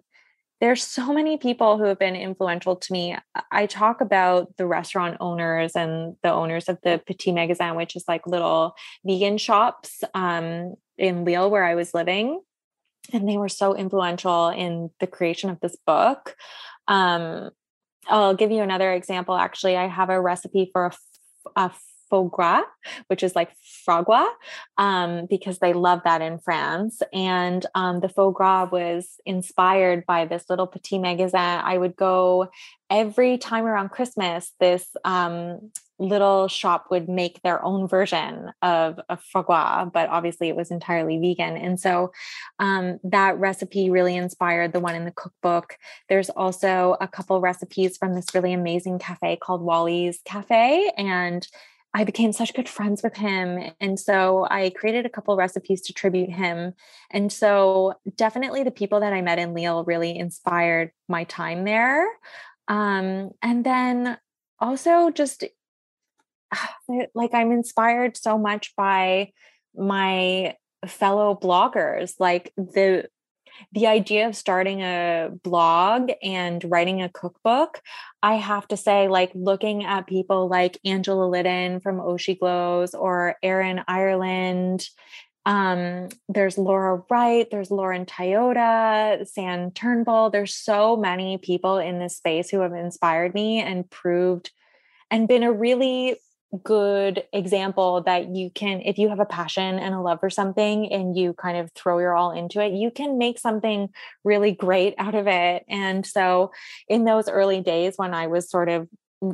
there's 0.60 0.82
so 0.82 1.12
many 1.12 1.36
people 1.36 1.78
who 1.78 1.84
have 1.84 1.98
been 1.98 2.16
influential 2.16 2.76
to 2.76 2.92
me. 2.92 3.16
I 3.52 3.66
talk 3.66 4.00
about 4.00 4.56
the 4.56 4.66
restaurant 4.66 5.16
owners 5.20 5.76
and 5.76 6.16
the 6.22 6.32
owners 6.32 6.68
of 6.68 6.78
the 6.82 7.00
Petit 7.06 7.32
Magasin, 7.32 7.76
which 7.76 7.94
is 7.94 8.04
like 8.08 8.26
little 8.26 8.74
vegan 9.04 9.38
shops 9.38 10.02
um, 10.14 10.74
in 10.96 11.24
Lille 11.24 11.50
where 11.50 11.64
I 11.64 11.74
was 11.74 11.94
living. 11.94 12.40
And 13.12 13.28
they 13.28 13.36
were 13.36 13.48
so 13.48 13.74
influential 13.74 14.48
in 14.48 14.90
the 15.00 15.06
creation 15.06 15.48
of 15.48 15.60
this 15.60 15.76
book. 15.86 16.34
Um, 16.88 17.50
I'll 18.08 18.34
give 18.34 18.50
you 18.50 18.62
another 18.62 18.92
example. 18.92 19.36
Actually, 19.36 19.76
I 19.76 19.86
have 19.86 20.10
a 20.10 20.20
recipe 20.20 20.70
for 20.72 20.92
a 21.56 21.70
foie 22.08 22.28
gras, 22.28 22.64
which 23.08 23.22
is 23.22 23.34
like 23.36 23.50
fragua, 23.86 24.28
um, 24.76 25.26
because 25.28 25.58
they 25.58 25.72
love 25.72 26.00
that 26.04 26.22
in 26.22 26.38
France. 26.38 27.00
And 27.12 27.64
um, 27.74 28.00
the 28.00 28.08
foie 28.08 28.30
gras 28.30 28.68
was 28.70 29.20
inspired 29.26 30.04
by 30.06 30.24
this 30.24 30.44
little 30.48 30.66
petit 30.66 30.98
magasin. 30.98 31.40
I 31.40 31.78
would 31.78 31.96
go 31.96 32.48
every 32.90 33.38
time 33.38 33.64
around 33.64 33.90
Christmas. 33.90 34.52
This 34.60 34.86
um, 35.04 35.70
little 35.98 36.46
shop 36.46 36.86
would 36.90 37.08
make 37.08 37.42
their 37.42 37.62
own 37.64 37.88
version 37.88 38.52
of 38.62 39.00
a 39.08 39.16
foie 39.16 39.42
gras, 39.42 39.84
but 39.86 40.08
obviously 40.08 40.48
it 40.48 40.56
was 40.56 40.70
entirely 40.70 41.18
vegan. 41.18 41.56
And 41.56 41.78
so 41.78 42.12
um, 42.58 42.98
that 43.02 43.38
recipe 43.38 43.90
really 43.90 44.16
inspired 44.16 44.72
the 44.72 44.80
one 44.80 44.94
in 44.94 45.04
the 45.04 45.10
cookbook. 45.10 45.76
There's 46.08 46.30
also 46.30 46.96
a 47.00 47.08
couple 47.08 47.40
recipes 47.40 47.96
from 47.96 48.14
this 48.14 48.34
really 48.34 48.52
amazing 48.52 49.00
cafe 49.00 49.36
called 49.36 49.62
Wally's 49.62 50.20
Cafe. 50.24 50.92
And 50.96 51.46
I 51.94 52.04
became 52.04 52.32
such 52.32 52.54
good 52.54 52.68
friends 52.68 53.02
with 53.02 53.16
him. 53.16 53.72
And 53.80 53.98
so 53.98 54.46
I 54.50 54.70
created 54.70 55.06
a 55.06 55.10
couple 55.10 55.36
recipes 55.36 55.80
to 55.82 55.92
tribute 55.92 56.30
him. 56.30 56.74
And 57.10 57.32
so 57.32 57.94
definitely 58.16 58.62
the 58.62 58.70
people 58.70 59.00
that 59.00 59.12
I 59.12 59.22
met 59.22 59.38
in 59.38 59.54
Lille 59.54 59.84
really 59.84 60.16
inspired 60.16 60.92
my 61.08 61.24
time 61.24 61.64
there. 61.64 62.06
Um, 62.68 63.30
and 63.42 63.64
then 63.64 64.18
also 64.60 65.10
just 65.10 65.44
like 67.14 67.34
I'm 67.34 67.52
inspired 67.52 68.16
so 68.16 68.38
much 68.38 68.74
by 68.76 69.32
my 69.74 70.56
fellow 70.86 71.38
bloggers 71.40 72.14
like 72.18 72.52
the 72.56 73.08
the 73.72 73.86
idea 73.86 74.28
of 74.28 74.36
starting 74.36 74.82
a 74.82 75.30
blog 75.42 76.10
and 76.22 76.64
writing 76.64 77.02
a 77.02 77.08
cookbook, 77.08 77.80
I 78.22 78.34
have 78.34 78.66
to 78.68 78.76
say, 78.76 79.08
like 79.08 79.30
looking 79.34 79.84
at 79.84 80.06
people 80.06 80.48
like 80.48 80.78
Angela 80.84 81.26
Liddon 81.26 81.80
from 81.80 81.98
Oshi 81.98 82.38
Glows 82.38 82.94
or 82.94 83.36
Erin 83.42 83.82
Ireland. 83.86 84.88
Um, 85.46 86.08
there's 86.28 86.58
Laura 86.58 87.02
Wright, 87.08 87.48
there's 87.50 87.70
Lauren 87.70 88.04
Toyota, 88.04 89.26
Sam 89.26 89.70
Turnbull. 89.70 90.30
There's 90.30 90.54
so 90.54 90.96
many 90.96 91.38
people 91.38 91.78
in 91.78 91.98
this 91.98 92.16
space 92.16 92.50
who 92.50 92.60
have 92.60 92.74
inspired 92.74 93.34
me 93.34 93.60
and 93.60 93.88
proved 93.88 94.50
and 95.10 95.26
been 95.26 95.42
a 95.42 95.52
really 95.52 96.20
good 96.56 97.24
example 97.32 98.00
that 98.02 98.34
you 98.34 98.50
can 98.50 98.80
if 98.80 98.96
you 98.96 99.10
have 99.10 99.20
a 99.20 99.26
passion 99.26 99.78
and 99.78 99.94
a 99.94 100.00
love 100.00 100.18
for 100.18 100.30
something 100.30 100.90
and 100.90 101.14
you 101.14 101.34
kind 101.34 101.58
of 101.58 101.70
throw 101.72 101.98
your 101.98 102.16
all 102.16 102.30
into 102.30 102.64
it 102.64 102.72
you 102.72 102.90
can 102.90 103.18
make 103.18 103.38
something 103.38 103.88
really 104.24 104.52
great 104.52 104.94
out 104.98 105.14
of 105.14 105.26
it. 105.26 105.64
And 105.68 106.06
so 106.06 106.50
in 106.88 107.04
those 107.04 107.28
early 107.28 107.60
days 107.60 107.94
when 107.96 108.14
i 108.14 108.26
was 108.26 108.50
sort 108.50 108.68
of 108.70 108.88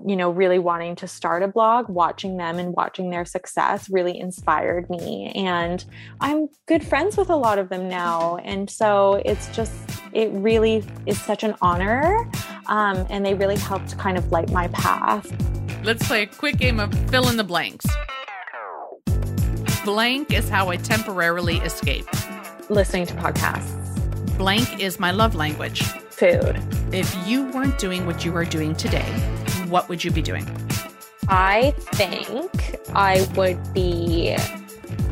you 0.07 0.16
know 0.16 0.31
really 0.31 0.59
wanting 0.59 0.96
to 0.96 1.07
start 1.07 1.42
a 1.42 1.48
blog 1.48 1.88
watching 1.88 2.37
them 2.37 2.59
and 2.59 2.74
watching 2.74 3.11
their 3.11 3.24
success 3.24 3.88
really 3.90 4.18
inspired 4.18 4.90
me. 4.90 5.31
And 5.37 5.85
i'm 6.20 6.48
good 6.66 6.85
friends 6.85 7.16
with 7.16 7.31
a 7.31 7.37
lot 7.37 7.59
of 7.61 7.68
them 7.68 7.88
now. 7.88 8.38
And 8.38 8.68
so 8.68 9.22
it's 9.24 9.55
just 9.55 9.72
it 10.12 10.31
really 10.33 10.85
is 11.07 11.20
such 11.20 11.44
an 11.44 11.55
honor 11.61 12.29
um, 12.66 13.07
and 13.09 13.24
they 13.24 13.35
really 13.35 13.57
helped 13.57 13.96
kind 13.98 14.16
of 14.16 14.33
light 14.33 14.50
my 14.50 14.68
path 14.68 15.33
Let's 15.84 16.06
play 16.06 16.22
a 16.22 16.26
quick 16.26 16.56
game 16.56 16.80
of 16.80 16.94
fill 17.10 17.28
in 17.28 17.36
the 17.36 17.44
blanks. 17.44 17.84
Blank 19.84 20.32
is 20.32 20.48
how 20.48 20.70
I 20.70 20.76
temporarily 20.76 21.58
escape. 21.58 22.06
Listening 22.70 23.04
to 23.04 23.14
podcasts. 23.16 24.38
Blank 24.38 24.80
is 24.80 24.98
my 24.98 25.10
love 25.10 25.34
language. 25.34 25.82
Food. 25.82 26.58
If 26.90 27.14
you 27.28 27.50
weren't 27.50 27.76
doing 27.78 28.06
what 28.06 28.24
you 28.24 28.34
are 28.34 28.46
doing 28.46 28.74
today, 28.74 29.04
what 29.68 29.90
would 29.90 30.02
you 30.02 30.10
be 30.10 30.22
doing? 30.22 30.46
I 31.28 31.74
think 31.92 32.78
I 32.94 33.28
would 33.36 33.74
be 33.74 34.34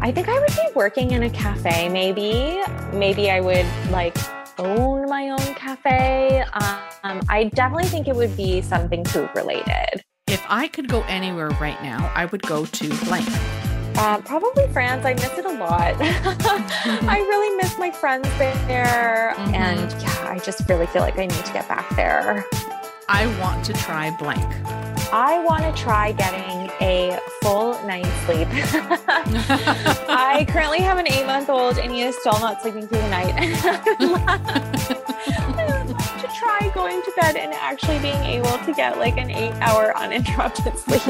I 0.00 0.10
think 0.10 0.30
I 0.30 0.40
would 0.40 0.56
be 0.56 0.68
working 0.74 1.10
in 1.10 1.24
a 1.24 1.30
cafe 1.30 1.90
maybe. 1.90 2.62
Maybe 2.94 3.30
I 3.30 3.40
would 3.40 3.66
like 3.90 4.16
own 4.58 5.06
my 5.06 5.28
own 5.28 5.54
cafe. 5.54 6.42
Um, 7.04 7.20
I 7.28 7.50
definitely 7.54 7.88
think 7.88 8.08
it 8.08 8.16
would 8.16 8.34
be 8.38 8.62
something 8.62 9.04
food 9.04 9.28
related. 9.34 10.02
If 10.32 10.42
I 10.48 10.66
could 10.66 10.88
go 10.88 11.02
anywhere 11.08 11.50
right 11.60 11.80
now, 11.82 12.10
I 12.14 12.24
would 12.24 12.40
go 12.40 12.64
to 12.64 12.88
blank. 13.04 13.28
Uh, 13.98 14.18
probably 14.22 14.66
France. 14.68 15.04
I 15.04 15.12
miss 15.12 15.36
it 15.36 15.44
a 15.44 15.52
lot. 15.52 15.94
I 16.00 17.18
really 17.28 17.54
miss 17.58 17.76
my 17.78 17.90
friends 17.90 18.26
there. 18.38 19.34
Mm-hmm. 19.36 19.54
And 19.54 20.02
yeah, 20.02 20.30
I 20.30 20.38
just 20.38 20.66
really 20.70 20.86
feel 20.86 21.02
like 21.02 21.18
I 21.18 21.26
need 21.26 21.44
to 21.44 21.52
get 21.52 21.68
back 21.68 21.86
there. 21.96 22.46
I 23.10 23.26
want 23.40 23.62
to 23.66 23.74
try 23.74 24.10
blank. 24.16 24.50
I 25.12 25.44
want 25.44 25.64
to 25.64 25.82
try 25.82 26.12
getting 26.12 26.70
a 26.80 27.20
full 27.42 27.72
night's 27.86 28.08
sleep. 28.24 28.48
I 30.08 30.46
currently 30.48 30.78
have 30.78 30.96
an 30.96 31.08
eight 31.08 31.26
month 31.26 31.50
old 31.50 31.76
and 31.76 31.92
he 31.92 32.00
is 32.00 32.16
still 32.16 32.40
not 32.40 32.62
sleeping 32.62 32.88
through 32.88 33.02
the 33.02 33.10
night. 33.10 34.91
Try 36.42 36.70
going 36.74 37.00
to 37.02 37.12
bed 37.20 37.36
and 37.36 37.52
actually 37.54 37.98
being 38.00 38.22
able 38.24 38.58
to 38.58 38.72
get 38.74 38.98
like 38.98 39.16
an 39.16 39.30
eight 39.30 39.52
hour 39.60 39.96
uninterrupted 39.96 40.76
sleep. 40.78 41.02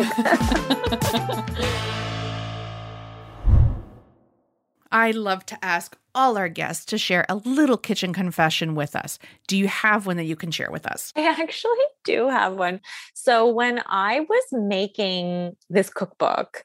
I 4.94 5.12
love 5.12 5.46
to 5.46 5.64
ask 5.64 5.96
all 6.14 6.36
our 6.36 6.50
guests 6.50 6.84
to 6.84 6.98
share 6.98 7.24
a 7.30 7.36
little 7.36 7.78
kitchen 7.78 8.12
confession 8.12 8.74
with 8.74 8.94
us. 8.94 9.18
Do 9.46 9.56
you 9.56 9.66
have 9.68 10.06
one 10.06 10.18
that 10.18 10.24
you 10.24 10.36
can 10.36 10.50
share 10.50 10.70
with 10.70 10.84
us? 10.84 11.14
I 11.16 11.22
actually 11.22 11.78
do 12.04 12.28
have 12.28 12.52
one. 12.52 12.80
So, 13.14 13.46
when 13.48 13.82
I 13.86 14.20
was 14.20 14.44
making 14.52 15.56
this 15.70 15.88
cookbook, 15.88 16.62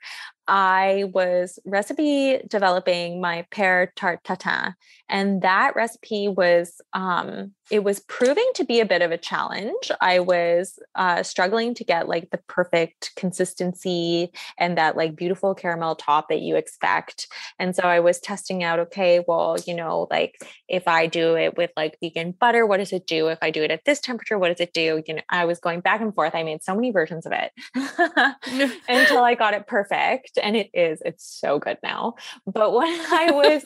I 0.47 1.05
was 1.13 1.59
recipe 1.65 2.39
developing 2.47 3.19
my 3.19 3.45
pear 3.51 3.91
tart 3.95 4.23
tatin, 4.23 4.75
and 5.09 5.41
that 5.41 5.75
recipe 5.75 6.27
was 6.27 6.81
um, 6.93 7.51
it 7.69 7.83
was 7.83 7.99
proving 7.99 8.49
to 8.55 8.63
be 8.63 8.79
a 8.79 8.85
bit 8.85 9.01
of 9.01 9.11
a 9.11 9.17
challenge. 9.17 9.91
I 9.99 10.19
was 10.19 10.79
uh, 10.95 11.23
struggling 11.23 11.73
to 11.75 11.83
get 11.83 12.07
like 12.07 12.29
the 12.29 12.37
perfect 12.37 13.11
consistency 13.15 14.31
and 14.57 14.77
that 14.77 14.95
like 14.95 15.15
beautiful 15.15 15.53
caramel 15.53 15.95
top 15.95 16.29
that 16.29 16.39
you 16.39 16.55
expect, 16.55 17.27
and 17.59 17.75
so 17.75 17.83
I 17.83 17.99
was 17.99 18.19
testing 18.19 18.63
out. 18.63 18.79
Okay, 18.79 19.23
well, 19.27 19.57
you 19.65 19.73
know, 19.73 20.07
like 20.09 20.41
if 20.69 20.87
I 20.87 21.07
do 21.07 21.35
it 21.35 21.57
with 21.57 21.71
like 21.75 21.97
vegan 22.01 22.31
butter, 22.31 22.65
what 22.65 22.77
does 22.77 22.93
it 22.93 23.05
do? 23.05 23.27
If 23.27 23.39
I 23.41 23.51
do 23.51 23.63
it 23.63 23.71
at 23.71 23.83
this 23.85 23.99
temperature, 23.99 24.39
what 24.39 24.49
does 24.49 24.61
it 24.61 24.73
do? 24.73 25.03
You 25.05 25.15
know, 25.15 25.21
I 25.29 25.45
was 25.45 25.59
going 25.59 25.81
back 25.81 25.99
and 25.99 26.15
forth. 26.15 26.35
I 26.35 26.43
made 26.43 26.63
so 26.63 26.73
many 26.73 26.91
versions 26.91 27.25
of 27.25 27.33
it 27.33 27.51
until 28.87 29.23
I 29.23 29.35
got 29.35 29.53
it 29.53 29.67
perfect 29.67 30.36
and 30.37 30.55
it 30.55 30.69
is 30.73 31.01
it's 31.05 31.25
so 31.25 31.59
good 31.59 31.77
now 31.83 32.15
but 32.45 32.73
when 32.73 32.87
i 33.11 33.31
was 33.31 33.63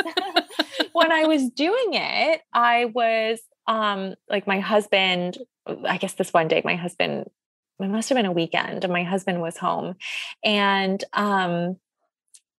when 0.94 1.12
i 1.12 1.26
was 1.26 1.50
doing 1.50 1.94
it 1.94 2.42
i 2.54 2.86
was 2.86 3.40
um 3.68 4.16
like 4.30 4.48
my 4.48 4.60
husband 4.60 5.38
i 5.86 5.98
guess 5.98 6.14
this 6.14 6.34
one 6.34 6.48
day 6.48 6.62
my 6.66 6.76
husband 6.76 7.30
it 7.80 7.88
must 7.88 8.10
have 8.10 8.16
been 8.16 8.26
a 8.26 8.32
weekend 8.32 8.84
and 8.84 8.94
my 8.94 9.04
husband 9.04 9.42
was 9.42 9.58
home 9.58 9.96
and 10.44 11.04
um 11.14 11.78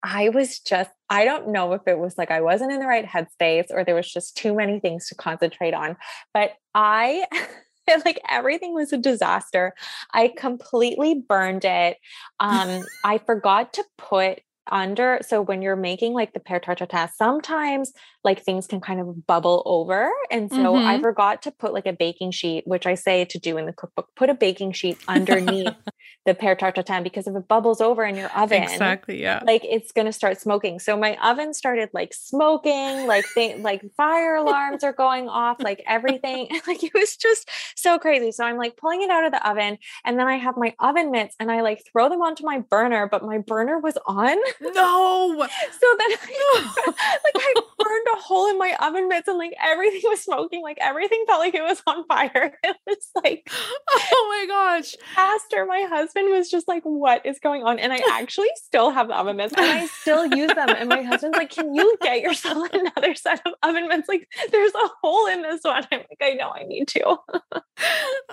I 0.02 0.30
was 0.30 0.58
just, 0.58 0.90
I 1.08 1.24
don't 1.24 1.52
know 1.52 1.74
if 1.74 1.82
it 1.86 1.98
was 1.98 2.18
like 2.18 2.30
I 2.30 2.40
wasn't 2.40 2.72
in 2.72 2.80
the 2.80 2.86
right 2.86 3.06
headspace 3.06 3.66
or 3.70 3.84
there 3.84 3.94
was 3.94 4.12
just 4.12 4.36
too 4.36 4.54
many 4.54 4.80
things 4.80 5.08
to 5.08 5.14
concentrate 5.14 5.74
on. 5.74 5.96
But 6.34 6.52
I 6.74 7.24
like 8.04 8.20
everything 8.28 8.74
was 8.74 8.92
a 8.92 8.98
disaster. 8.98 9.74
I 10.12 10.32
completely 10.36 11.22
burned 11.26 11.64
it. 11.64 11.98
Um, 12.40 12.84
I 13.04 13.18
forgot 13.18 13.72
to 13.74 13.84
put 13.98 14.40
under 14.70 15.18
so 15.26 15.42
when 15.42 15.60
you're 15.60 15.76
making 15.76 16.12
like 16.12 16.32
the 16.32 16.40
pear 16.40 16.60
tarte 16.60 16.78
tatin 16.88 17.08
sometimes 17.16 17.92
like 18.24 18.42
things 18.42 18.66
can 18.66 18.80
kind 18.80 19.00
of 19.00 19.26
bubble 19.26 19.62
over. 19.66 20.10
And 20.30 20.50
so 20.52 20.80
I 20.84 20.98
Mhm. 20.98 21.00
forgot 21.00 21.42
to 21.42 21.50
put 21.50 21.72
like 21.72 21.86
a 21.86 21.92
baking 21.92 22.30
sheet, 22.30 22.64
which 22.66 22.86
I 22.86 22.94
say 22.94 23.24
to 23.24 23.38
do 23.38 23.56
in 23.58 23.66
the 23.66 23.72
cookbook, 23.72 24.08
put 24.14 24.30
a 24.30 24.34
baking 24.34 24.72
sheet 24.72 25.02
underneath 25.08 25.74
the 26.26 26.34
pear 26.34 26.54
tarte 26.54 26.76
tatin 26.86 27.02
because 27.02 27.26
if 27.26 27.34
it 27.34 27.48
bubbles 27.48 27.80
over 27.80 28.04
in 28.04 28.16
your 28.16 28.30
oven, 28.36 28.58
Exactly. 28.62 29.20
Yeah. 29.20 29.42
like 29.44 29.64
it's 29.64 29.90
gonna 29.90 30.12
start 30.12 30.40
smoking. 30.40 30.78
So 30.78 30.96
my 30.96 31.16
oven 31.22 31.52
started 31.52 31.88
like 31.92 32.14
smoking, 32.14 33.06
like 33.06 33.32
they 33.34 33.56
like 33.56 33.82
fire 33.96 34.36
alarms 34.36 34.84
are 34.84 34.92
going 34.92 35.28
off, 35.28 35.58
like 35.62 35.82
everything. 35.86 36.48
Like 36.68 36.84
it 36.84 36.92
was 36.94 37.16
just 37.16 37.50
so 37.76 37.98
crazy. 37.98 38.30
So 38.30 38.44
I'm 38.44 38.56
like 38.56 38.76
pulling 38.76 39.02
it 39.02 39.10
out 39.10 39.24
of 39.24 39.32
the 39.32 39.48
oven, 39.48 39.78
and 40.04 40.18
then 40.18 40.28
I 40.28 40.36
have 40.36 40.54
my 40.56 40.74
oven 40.78 41.10
mitts 41.10 41.34
and 41.40 41.50
I 41.50 41.62
like 41.62 41.82
throw 41.90 42.08
them 42.08 42.22
onto 42.22 42.44
my 42.46 42.60
burner, 42.60 43.08
but 43.10 43.24
my 43.24 43.38
burner 43.38 43.78
was 43.80 43.98
on. 44.06 44.36
No. 44.60 45.46
So 45.72 45.86
then 45.98 46.08
I, 46.12 46.84
like 46.86 47.34
I 47.36 47.54
burned 47.78 48.06
a 48.14 48.20
hole 48.20 48.48
in 48.48 48.58
my 48.58 48.76
oven 48.80 49.08
mitts 49.08 49.28
and 49.28 49.38
like 49.38 49.52
everything 49.62 50.00
was 50.04 50.20
smoking, 50.22 50.62
like 50.62 50.78
everything 50.80 51.24
felt 51.26 51.40
like 51.40 51.54
it 51.54 51.62
was 51.62 51.82
on 51.86 52.04
fire. 52.06 52.58
It 52.64 52.76
was 52.86 53.08
like 53.24 53.48
Oh 53.90 54.26
my 54.28 54.46
gosh. 54.48 54.94
pastor, 55.14 55.66
my 55.66 55.86
husband 55.88 56.30
was 56.30 56.50
just 56.50 56.68
like, 56.68 56.82
What 56.84 57.24
is 57.26 57.38
going 57.38 57.62
on? 57.64 57.78
And 57.78 57.92
I 57.92 58.00
actually 58.12 58.50
still 58.56 58.90
have 58.90 59.08
the 59.08 59.16
oven 59.18 59.36
mitts 59.36 59.54
and 59.56 59.64
I 59.66 59.86
still 59.86 60.26
use 60.26 60.52
them. 60.54 60.70
And 60.70 60.88
my 60.88 61.02
husband's 61.02 61.36
like, 61.36 61.50
Can 61.50 61.74
you 61.74 61.96
get 62.00 62.20
yourself 62.20 62.68
another 62.72 63.14
set 63.14 63.40
of 63.46 63.54
oven 63.62 63.88
mitts? 63.88 64.08
Like, 64.08 64.28
there's 64.50 64.74
a 64.74 64.88
hole 65.02 65.26
in 65.26 65.42
this 65.42 65.60
one. 65.62 65.84
I'm 65.90 66.00
like, 66.00 66.18
I 66.22 66.34
know 66.34 66.50
I 66.50 66.64
need 66.64 66.88
to. 66.88 67.16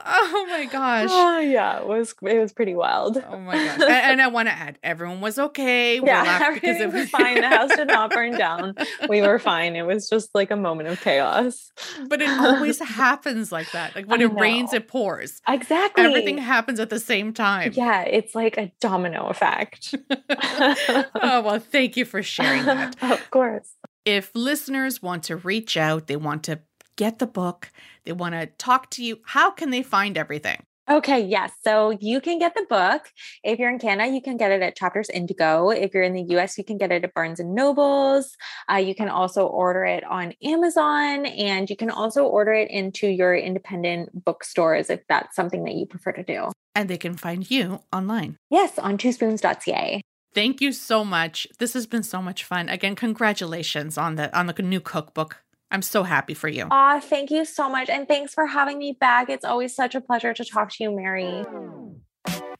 Oh 0.05 0.45
my 0.49 0.65
gosh. 0.65 1.09
Oh 1.11 1.39
yeah, 1.39 1.79
it 1.79 1.87
was 1.87 2.13
it 2.23 2.39
was 2.39 2.53
pretty 2.53 2.73
wild. 2.73 3.23
Oh 3.29 3.39
my 3.39 3.55
gosh. 3.55 3.81
And, 3.81 3.91
and 3.91 4.21
I 4.21 4.27
want 4.27 4.47
to 4.47 4.53
add, 4.53 4.79
everyone 4.83 5.21
was 5.21 5.37
okay. 5.37 5.99
We 5.99 6.07
Yeah, 6.07 6.53
because 6.53 6.77
everything 6.77 6.81
it 6.81 6.93
was 6.93 7.09
fine. 7.09 7.41
The 7.41 7.47
house 7.47 7.75
did 7.75 7.87
not 7.87 8.11
burn 8.11 8.31
down. 8.37 8.75
We 9.07 9.21
were 9.21 9.39
fine. 9.39 9.75
It 9.75 9.83
was 9.83 10.09
just 10.09 10.33
like 10.33 10.51
a 10.51 10.55
moment 10.55 10.89
of 10.89 11.01
chaos. 11.01 11.71
But 12.07 12.21
it 12.21 12.29
always 12.29 12.79
happens 12.79 13.51
like 13.51 13.71
that. 13.71 13.95
Like 13.95 14.05
when 14.05 14.21
I 14.21 14.25
it 14.25 14.33
rains, 14.33 14.73
it 14.73 14.87
pours. 14.87 15.41
Exactly. 15.47 16.03
Everything 16.03 16.37
happens 16.37 16.79
at 16.79 16.89
the 16.89 16.99
same 16.99 17.33
time. 17.33 17.73
Yeah, 17.73 18.03
it's 18.03 18.35
like 18.35 18.57
a 18.57 18.71
domino 18.79 19.27
effect. 19.27 19.95
oh, 20.29 21.41
well, 21.43 21.59
thank 21.59 21.97
you 21.97 22.05
for 22.05 22.23
sharing 22.23 22.65
that. 22.65 22.95
of 23.11 23.29
course. 23.31 23.73
If 24.05 24.31
listeners 24.33 25.01
want 25.01 25.23
to 25.23 25.35
reach 25.35 25.77
out, 25.77 26.07
they 26.07 26.15
want 26.15 26.43
to 26.43 26.59
get 26.95 27.19
the 27.19 27.27
book, 27.27 27.71
they 28.09 28.13
want 28.13 28.33
to 28.33 28.47
talk 28.47 28.89
to 28.91 29.03
you, 29.03 29.19
how 29.23 29.51
can 29.51 29.69
they 29.69 29.83
find 29.83 30.17
everything? 30.17 30.63
Okay, 30.89 31.19
yes. 31.23 31.51
So 31.63 31.91
you 31.91 32.19
can 32.19 32.39
get 32.39 32.55
the 32.55 32.65
book. 32.67 33.11
If 33.43 33.59
you're 33.59 33.69
in 33.69 33.77
Canada, 33.77 34.11
you 34.11 34.23
can 34.23 34.37
get 34.37 34.51
it 34.51 34.63
at 34.63 34.75
Chapters 34.75 35.07
Indigo. 35.07 35.69
If 35.69 35.93
you're 35.93 36.01
in 36.01 36.13
the 36.13 36.35
US, 36.35 36.57
you 36.57 36.63
can 36.63 36.79
get 36.79 36.91
it 36.91 37.03
at 37.03 37.13
Barnes 37.13 37.39
and 37.39 37.53
Nobles. 37.53 38.35
Uh, 38.67 38.77
you 38.77 38.95
can 38.95 39.07
also 39.07 39.45
order 39.45 39.85
it 39.85 40.03
on 40.03 40.33
Amazon 40.43 41.27
and 41.27 41.69
you 41.69 41.75
can 41.75 41.91
also 41.91 42.23
order 42.23 42.53
it 42.53 42.71
into 42.71 43.07
your 43.07 43.35
independent 43.35 44.25
bookstores 44.25 44.89
if 44.89 45.01
that's 45.07 45.35
something 45.35 45.63
that 45.65 45.75
you 45.75 45.85
prefer 45.85 46.11
to 46.11 46.23
do. 46.23 46.51
And 46.73 46.89
they 46.89 46.97
can 46.97 47.13
find 47.13 47.49
you 47.51 47.81
online. 47.93 48.37
Yes, 48.49 48.79
on 48.79 48.97
twospoons.ca. 48.97 50.01
Thank 50.33 50.59
you 50.59 50.71
so 50.71 51.05
much. 51.05 51.47
This 51.59 51.73
has 51.73 51.85
been 51.85 52.03
so 52.03 52.19
much 52.19 52.43
fun. 52.43 52.67
Again, 52.67 52.95
congratulations 52.95 53.95
on 53.95 54.15
the 54.15 54.35
on 54.35 54.47
the 54.47 54.53
new 54.63 54.79
cookbook. 54.79 55.43
I'm 55.71 55.81
so 55.81 56.03
happy 56.03 56.33
for 56.33 56.47
you. 56.47 56.67
Aw, 56.69 56.99
thank 56.99 57.29
you 57.31 57.45
so 57.45 57.69
much. 57.69 57.89
And 57.89 58.07
thanks 58.07 58.33
for 58.33 58.47
having 58.47 58.79
me 58.79 58.97
back. 58.99 59.29
It's 59.29 59.45
always 59.45 59.75
such 59.75 59.95
a 59.95 60.01
pleasure 60.01 60.33
to 60.33 60.45
talk 60.45 60.71
to 60.73 60.83
you, 60.83 60.95
Mary. 60.95 61.45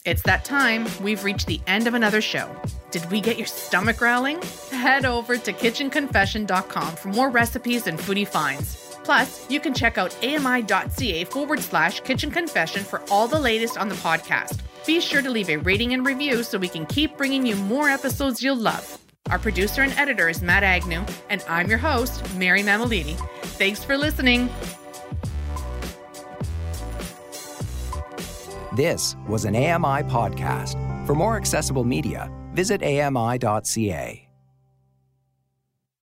It's 0.05 0.21
that 0.23 0.45
time. 0.45 0.87
We've 1.03 1.23
reached 1.23 1.47
the 1.47 1.59
end 1.67 1.87
of 1.87 1.93
another 1.93 2.21
show. 2.21 2.49
Did 2.91 3.05
we 3.11 3.19
get 3.19 3.37
your 3.37 3.47
stomach 3.47 3.97
growling? 3.97 4.41
Head 4.71 5.05
over 5.05 5.37
to 5.37 5.53
kitchenconfession.com 5.53 6.95
for 6.95 7.07
more 7.09 7.29
recipes 7.29 7.87
and 7.87 7.99
foodie 7.99 8.27
finds. 8.27 8.97
Plus, 9.03 9.49
you 9.49 9.59
can 9.59 9.73
check 9.73 9.97
out 9.97 10.15
ami.ca 10.23 11.25
forward 11.25 11.59
slash 11.59 11.99
kitchen 12.01 12.31
confession 12.31 12.83
for 12.83 13.01
all 13.09 13.27
the 13.27 13.39
latest 13.39 13.77
on 13.77 13.89
the 13.89 13.95
podcast. 13.95 14.59
Be 14.85 14.99
sure 14.99 15.21
to 15.21 15.29
leave 15.29 15.49
a 15.49 15.57
rating 15.57 15.93
and 15.93 16.05
review 16.05 16.43
so 16.43 16.57
we 16.57 16.69
can 16.69 16.85
keep 16.85 17.17
bringing 17.17 17.45
you 17.45 17.55
more 17.55 17.89
episodes 17.89 18.41
you'll 18.41 18.55
love. 18.55 18.99
Our 19.29 19.39
producer 19.39 19.83
and 19.83 19.93
editor 19.93 20.27
is 20.27 20.41
Matt 20.41 20.63
Agnew, 20.63 21.03
and 21.29 21.43
I'm 21.47 21.69
your 21.69 21.77
host, 21.77 22.23
Mary 22.35 22.63
Mammoliti. 22.63 23.15
Thanks 23.57 23.83
for 23.83 23.97
listening. 23.97 24.49
This 28.75 29.15
was 29.27 29.45
an 29.45 29.55
AMI 29.55 30.03
podcast. 30.09 30.75
For 31.05 31.13
more 31.13 31.37
accessible 31.37 31.83
media, 31.83 32.31
visit 32.53 32.81
ami.ca. 32.81 34.28